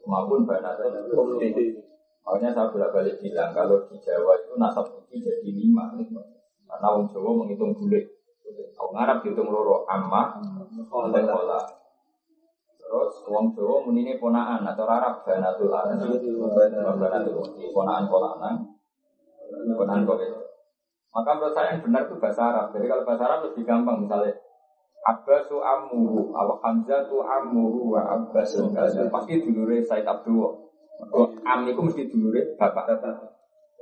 maupun 0.04 0.44
banatul 0.44 1.00
ukhti. 1.16 1.80
Makanya 2.28 2.52
saya 2.52 2.68
bolak 2.68 2.92
balik 2.92 3.16
bilang 3.24 3.56
kalau 3.56 3.88
di 3.88 3.96
Jawa 4.04 4.36
itu 4.44 4.60
nasab 4.60 4.92
itu 5.08 5.24
jadi 5.24 5.50
lima, 5.56 5.96
karena 5.96 6.88
orang 6.92 7.08
Jawa 7.16 7.30
menghitung 7.32 7.72
bulik. 7.80 8.12
Orang 8.76 9.08
Arab 9.08 9.24
dihitung 9.24 9.48
loro 9.48 9.88
amma, 9.88 10.44
dan 11.16 11.24
kola. 11.32 11.81
Terus 12.92 13.24
wong 13.24 13.56
Jawa 13.56 13.88
menini 13.88 14.20
ponaan 14.20 14.68
atau 14.68 14.84
Arab 14.84 15.24
banatul 15.24 15.72
akhi, 15.72 16.12
banatul 17.00 17.40
ponaan 17.72 18.04
lanang, 18.12 18.58
ponaan 19.80 20.04
kola 20.04 20.52
maka 21.12 21.30
menurut 21.36 21.54
saya 21.54 21.76
yang 21.76 21.84
benar 21.84 22.08
itu 22.08 22.16
bahasa 22.24 22.42
Arab. 22.48 22.66
Jadi 22.72 22.86
kalau 22.88 23.04
bahasa 23.04 23.24
Arab 23.28 23.40
lebih 23.52 23.64
gampang 23.68 24.08
misalnya 24.08 24.32
Abbasu 25.02 25.60
ammuhu 25.60 26.32
aw 26.32 26.62
Hamzatu 26.62 27.20
ammuhu 27.20 27.92
wa 27.92 28.02
Abbasu 28.16 28.72
pasti 29.12 29.34
dulure 29.44 29.84
Said 29.84 30.08
Abdul. 30.08 30.72
Am 31.44 31.68
itu 31.68 31.82
mesti 31.84 32.08
dulure 32.08 32.56
bapak. 32.56 32.96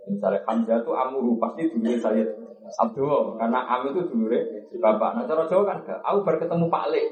Misalnya 0.09 0.41
Hamzatu 0.47 0.89
ammuhu 0.95 1.37
pasti 1.37 1.69
dulure 1.69 2.01
Said 2.01 2.33
Abdul 2.81 3.37
karena 3.37 3.61
am 3.77 3.93
itu 3.93 4.09
dulure 4.09 4.65
bapak. 4.81 5.21
Nah 5.21 5.23
cara 5.29 5.45
Jawa 5.45 5.63
kan. 5.69 5.77
Aku 6.01 6.25
baru 6.25 6.41
ketemu 6.41 6.65
Pak 6.65 6.85
Le. 6.89 7.03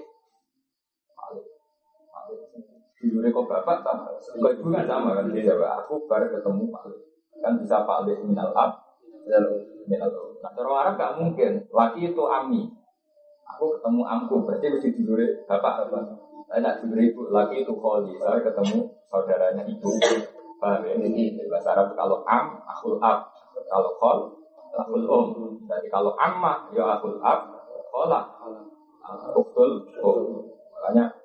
Dulure 3.18 3.34
kok 3.34 3.50
bapak 3.50 3.82
sama. 3.82 4.14
Kok 4.14 4.52
ibu 4.62 4.70
kan 4.70 4.86
sama 4.86 5.18
kan 5.18 5.34
dia 5.34 5.50
Jawa. 5.50 5.82
Aku 5.82 6.06
baru 6.06 6.30
ketemu 6.30 6.70
Pak 6.70 6.84
Le. 6.86 6.98
Kan 7.42 7.58
bisa 7.58 7.82
Pak 7.82 8.06
Le 8.06 8.14
minal 8.22 8.54
ab 8.54 8.86
Nah, 10.38 10.54
cara 10.54 10.70
Arab 10.86 10.94
gak 11.02 11.14
mungkin. 11.18 11.66
Laki 11.74 12.14
itu 12.14 12.24
ami. 12.30 12.70
Aku 13.58 13.74
ketemu 13.74 14.06
amku, 14.06 14.46
berarti 14.46 14.70
mesti 14.70 14.94
dulure 14.94 15.42
bapak 15.50 15.90
bapak. 15.90 16.14
Saya 16.46 16.62
nak 16.62 16.86
dulure 16.86 17.10
ibu, 17.10 17.34
laki 17.34 17.66
itu 17.66 17.74
kholi. 17.74 18.14
Saya 18.22 18.38
ketemu 18.46 18.86
saudaranya 19.10 19.66
ibu. 19.66 19.90
Paham 20.62 20.86
ya? 20.86 20.94
Ini 20.94 21.42
bahasa 21.50 21.74
Arab 21.74 21.98
kalau 21.98 22.22
am, 22.30 22.62
akul 22.70 23.02
ab. 23.02 23.34
Kalau 23.66 23.98
khol, 23.98 24.20
akul 24.78 25.04
om. 25.10 25.26
Jadi 25.66 25.90
kalau 25.90 26.14
amma, 26.22 26.70
ya 26.70 27.02
akul 27.02 27.18
ab, 27.26 27.50
khola. 27.90 28.22
Uktul 29.34 29.90
om. 30.06 30.46
Makanya 30.78 31.17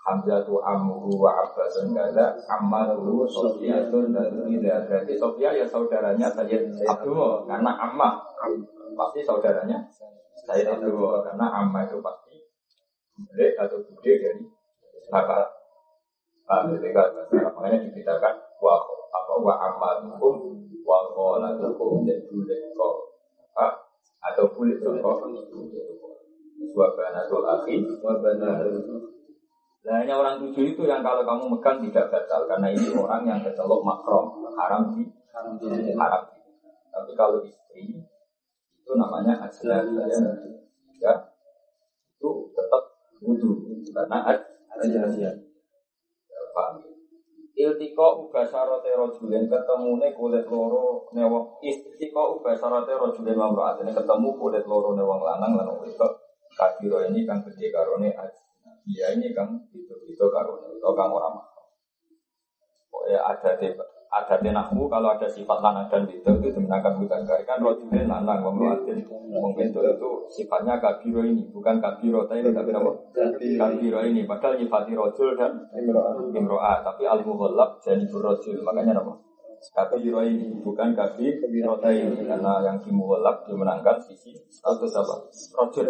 Hamzah 0.00 0.40
tu 0.48 0.56
amru 0.64 1.12
wa 1.12 1.28
abbasun 1.44 1.92
kada 1.92 2.32
ammaru 2.48 3.28
Sofiyatun 3.28 4.16
dan 4.16 4.32
tidak 4.48 4.88
berarti 4.88 5.12
Sofia 5.12 5.52
ya 5.52 5.68
saudaranya 5.68 6.32
Sayyid 6.32 6.72
Abdul 6.88 7.44
karena 7.44 7.76
amma. 7.76 8.24
Pasti 8.96 9.20
saudaranya 9.20 9.76
Sayyid 10.48 10.72
Abdul 10.72 11.20
karena 11.20 11.46
amma 11.52 11.84
itu 11.84 12.00
pasti 12.00 12.32
bude 13.12 13.52
atau 13.60 13.84
bude 13.84 14.12
dari 14.16 14.40
bapak. 15.12 15.46
Paham 16.48 16.80
itu 16.80 16.88
kan 16.96 17.08
makanya 17.52 17.78
dibedakan 17.84 18.34
wa 18.56 18.80
apa 19.12 19.34
wa 19.36 19.54
amalukum 19.68 20.64
wa 20.80 21.12
qolatukum 21.12 22.08
dan 22.08 22.24
bude 22.24 22.56
kok 22.72 22.96
atau 24.32 24.48
kulit 24.56 24.80
kok. 24.80 25.16
Wa 26.72 26.88
banatul 26.96 27.44
akhi 27.44 27.84
wa 28.00 28.16
banatul 28.16 29.19
Nah, 29.80 30.04
hanya 30.04 30.20
orang 30.20 30.36
tujuh 30.44 30.76
itu 30.76 30.82
yang 30.84 31.00
kalau 31.00 31.24
kamu 31.24 31.56
megang 31.56 31.80
tidak 31.88 32.12
batal 32.12 32.44
karena 32.44 32.68
ini 32.68 32.92
orang 32.92 33.24
yang 33.24 33.40
kecelok 33.40 33.80
makrom 33.80 34.44
haram 34.52 34.92
di 34.92 35.08
haram 35.32 35.56
di 35.56 35.96
haram. 35.96 36.22
Tapi 36.92 37.12
kalau 37.16 37.40
istri 37.40 37.96
itu 38.76 38.92
namanya 38.92 39.40
ajlan 39.40 39.96
ya, 39.96 40.04
ya 41.00 41.12
itu 42.12 42.30
tetap 42.52 42.82
wudhu 43.24 43.80
karena 43.88 44.18
ajlan 44.76 45.10
ya. 45.16 45.32
Paham? 46.50 46.82
Iltiko 47.56 48.28
ubasarote 48.28 48.90
rojulen 48.92 49.48
ketemune 49.48 50.12
kulit 50.12 50.44
loro 50.48 51.08
newong 51.16 51.60
istiko 51.64 52.36
ubasarote 52.36 52.92
rojulen 52.92 53.36
mamroat 53.36 53.80
ini 53.80 53.96
ketemu 53.96 54.28
kulit 54.36 54.64
loro 54.68 54.92
newong 54.92 55.24
lanang 55.24 55.56
lanang 55.56 55.80
itu 55.88 56.08
kabiro 56.52 57.00
ini 57.06 57.24
kan 57.24 57.40
gede 57.46 57.72
karone 57.72 58.12
dia 58.90 59.14
ini 59.14 59.30
kan 59.30 59.54
itu 59.70 59.94
itu 60.10 60.24
karun 60.26 60.58
itu 60.66 60.88
kan 60.98 61.08
orang 61.08 61.38
mahram. 61.38 61.66
Pokoknya 62.90 63.20
ada 63.22 63.50
di 63.54 63.70
ada 64.10 64.34
di 64.42 64.50
nahmu 64.50 64.90
kalau 64.90 65.14
ada 65.14 65.30
sifat 65.30 65.62
lanang 65.62 65.86
dan 65.86 66.02
itu 66.10 66.26
itu 66.26 66.50
dimenangkan 66.50 66.98
bukan 66.98 67.22
kan 67.46 67.62
rojulin 67.62 68.10
lanang 68.10 68.42
membuatin 68.42 69.06
mungkin 69.06 69.70
itu 69.70 69.78
itu 69.78 70.10
sifatnya 70.34 70.82
kabiro 70.82 71.22
ini 71.22 71.46
bukan 71.54 71.78
kabiro 71.78 72.26
tapi 72.26 72.50
kabiro. 72.50 72.78
apa? 72.82 72.92
Kabiro. 73.38 73.98
Ini. 74.02 74.26
Padahal 74.26 74.58
nyifati 74.58 74.98
rojul 74.98 75.38
dan 75.38 75.70
imroa. 76.34 76.82
tapi 76.82 77.06
al 77.06 77.22
muhallab 77.22 77.78
jadi 77.78 78.02
rojul. 78.10 78.58
Makanya 78.66 78.98
apa? 78.98 79.14
Kabiro 79.78 80.26
ini 80.26 80.58
bukan 80.58 80.90
kabiro 80.98 81.78
ini. 81.86 82.26
Karena 82.26 82.66
yang 82.66 82.82
dimuhallab 82.82 83.46
dimenangkan 83.46 84.02
sisi 84.02 84.34
status 84.50 84.90
apa? 84.98 85.14
Rojul 85.54 85.86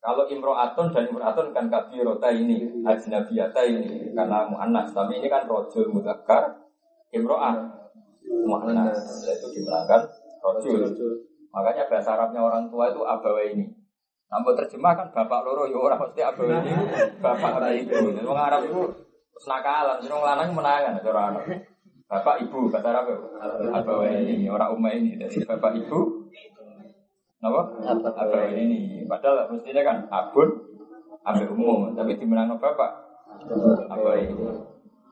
kalau 0.00 0.24
imro'atun 0.24 0.96
dan 0.96 1.12
imro'atun 1.12 1.52
kan 1.52 1.68
kabirota 1.68 2.32
ini, 2.32 2.80
ajnabiyata 2.80 3.60
ini, 3.68 4.16
karena 4.16 4.48
mu'annas. 4.48 4.96
Tapi 4.96 5.20
ini 5.20 5.28
kan 5.28 5.44
rojul 5.44 5.92
mudakar, 5.92 6.56
imro'at, 7.12 7.56
mu'annas. 8.24 8.96
Itu 9.28 9.52
dimenangkan 9.52 10.08
rojul. 10.40 10.88
Makanya 11.52 11.84
bahasa 11.92 12.16
Arabnya 12.16 12.40
orang 12.40 12.72
tua 12.72 12.88
itu 12.88 13.04
abawa 13.04 13.42
ini. 13.44 13.68
Nampak 14.30 14.62
terjemah 14.62 14.94
kan 14.94 15.10
bapak 15.10 15.42
loro 15.42 15.66
ya 15.66 15.74
orang 15.74 16.00
mesti 16.00 16.22
abawa 16.22 16.62
ini, 16.62 16.72
bapak 17.18 17.50
atau 17.58 17.70
ibu. 17.74 17.96
Orang 18.24 18.46
Arab 18.46 18.62
itu 18.70 18.80
senakalan, 19.42 19.98
orang 20.06 20.22
lanang 20.22 20.48
menangan, 20.54 21.02
orang 21.02 21.26
Arab. 21.34 21.44
Bapak 22.06 22.36
ibu, 22.46 22.70
bahasa 22.70 22.88
Arab 22.94 23.10
abawa 23.74 24.06
ini, 24.06 24.46
orang 24.46 24.70
umma 24.70 24.94
ini. 24.94 25.18
Jadi 25.18 25.42
bapak 25.42 25.76
ibu, 25.82 26.19
Apa? 27.40 27.60
Apa 27.96 28.38
ini? 28.52 29.08
Padahal 29.08 29.48
mestinya 29.48 29.80
kan 29.80 29.96
abun, 30.12 30.48
ambil 31.24 31.48
umum, 31.56 31.78
tapi 31.96 32.20
dimenang 32.20 32.60
bapak. 32.60 32.90
Apa 33.88 34.10
ini? 34.20 34.36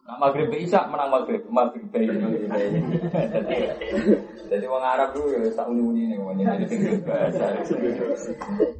Nah, 0.09 0.17
maghrib 0.17 0.49
Isa 0.57 0.89
menang 0.89 1.13
maghrib, 1.13 1.45
maghrib 1.53 1.85
bayi. 1.93 2.09
Jadi, 2.09 2.81
jadi 4.49 4.65
orang 4.65 4.97
Arab 4.97 5.13
dulu 5.13 5.37
ya 5.37 5.53
tak 5.53 5.69
uni 5.69 5.85
uni 5.85 6.03
nih, 6.09 6.17
wanya 6.17 6.57
jadi 6.57 6.65
tinggal 6.65 6.97
bahasa. 7.05 7.45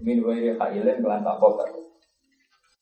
Min 0.01 0.25
wairi 0.25 0.57
kailen 0.57 1.05
kelan 1.05 1.21
takok. 1.21 1.61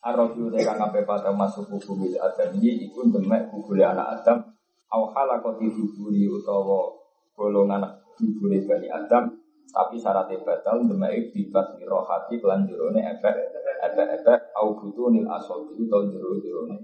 Arab 0.06 0.38
itu 0.38 0.46
tekan 0.54 0.78
sampai 0.78 1.02
pada 1.02 1.34
masuk 1.34 1.66
kubur 1.74 2.06
Adam 2.22 2.54
ini 2.62 2.86
ikut 2.86 3.10
demek 3.10 3.50
kubur 3.50 3.82
anak 3.82 4.22
Adam. 4.22 4.54
Awhala 4.94 5.42
kau 5.42 5.58
dihuburi 5.58 6.30
utawa 6.30 6.86
golongan 7.34 7.82
huburi 8.14 8.62
bani 8.62 8.86
Adam 8.86 9.45
tapi 9.70 9.98
syaratnya 9.98 10.40
batal 10.46 10.86
demai 10.86 11.30
bibas 11.34 11.74
rohati 11.82 12.38
kelan 12.38 12.64
jerone 12.64 13.02
efek 13.02 13.34
efek 13.82 14.06
efek 14.22 14.38
au 14.56 14.78
butuh 14.78 15.10
nil 15.12 15.26
itu 15.26 15.82
tahun 15.90 16.06
jero 16.12 16.38
jerone 16.40 16.76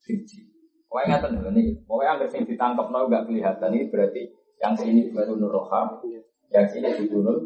siji. 0.00 0.50
Pokoknya 0.90 1.22
ngatain 1.22 1.38
dulu 1.38 1.50
nih. 1.54 1.66
Pokoknya 1.86 2.10
angker 2.18 2.28
sing 2.28 2.42
ditangkap 2.48 2.90
nol 2.90 3.06
gak 3.06 3.30
kelihatan 3.30 3.70
ini 3.70 3.86
berarti 3.94 4.22
yang 4.58 4.74
sini 4.74 5.14
butuh 5.14 5.38
nur 5.38 5.54
roha, 5.54 5.86
yang 6.50 6.66
sini 6.66 6.88
butuh 6.98 7.20
nur 7.22 7.36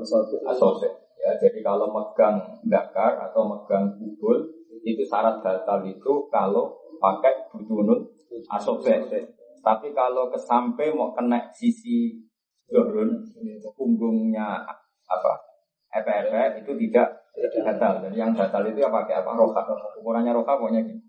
asal 0.48 0.80
Ya, 1.24 1.32
jadi 1.40 1.64
kalau 1.64 1.88
megang 1.88 2.36
dakar 2.68 3.16
atau 3.16 3.48
megang 3.48 3.96
kubul 3.96 4.44
itu 4.84 5.00
syarat 5.08 5.40
batal 5.40 5.80
itu 5.88 6.28
kalau 6.28 6.76
pakai 7.00 7.48
butuh 7.48 7.80
nur 7.80 8.00
asobe. 8.52 8.92
Tapi 9.64 9.88
kalau 9.96 10.28
kesampe 10.28 10.92
mau 10.92 11.16
kena 11.16 11.48
sisi 11.48 12.12
Zohrun 12.68 13.24
punggungnya 13.76 14.64
apa? 15.08 15.32
EPEP 15.94 16.66
itu 16.66 16.72
tidak 16.88 17.08
batal. 17.62 18.02
Dan 18.02 18.12
yang 18.14 18.30
batal 18.34 18.66
itu 18.66 18.78
ya 18.82 18.90
pakai 18.90 19.22
apa? 19.22 19.30
Roka. 19.34 19.62
Ukurannya 20.00 20.34
roka 20.34 20.58
pokoknya 20.58 20.82
gini. 20.82 21.02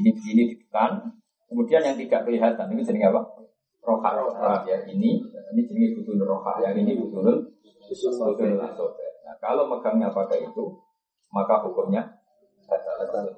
Ini 0.00 0.10
ini 0.32 0.42
ditekan 0.56 1.12
kemudian 1.48 1.84
yang 1.84 1.96
tidak 1.96 2.24
kelihatan 2.26 2.66
ini 2.74 2.82
jenis 2.82 3.08
apa? 3.10 3.20
Roka. 3.84 4.08
Roka. 4.18 4.52
Ya 4.66 4.82
ini. 4.90 5.22
Ini 5.54 5.60
jenis 5.64 5.90
butuh 6.02 6.26
roka. 6.26 6.58
Yang 6.62 6.82
ini 6.82 6.92
butuh 6.98 7.20
butuh 7.22 7.46
nah 9.28 9.36
kalau 9.40 9.68
megangnya 9.68 10.12
pakai 10.12 10.44
itu 10.44 10.64
maka 11.32 11.60
hukumnya 11.64 12.00
batal 12.68 13.28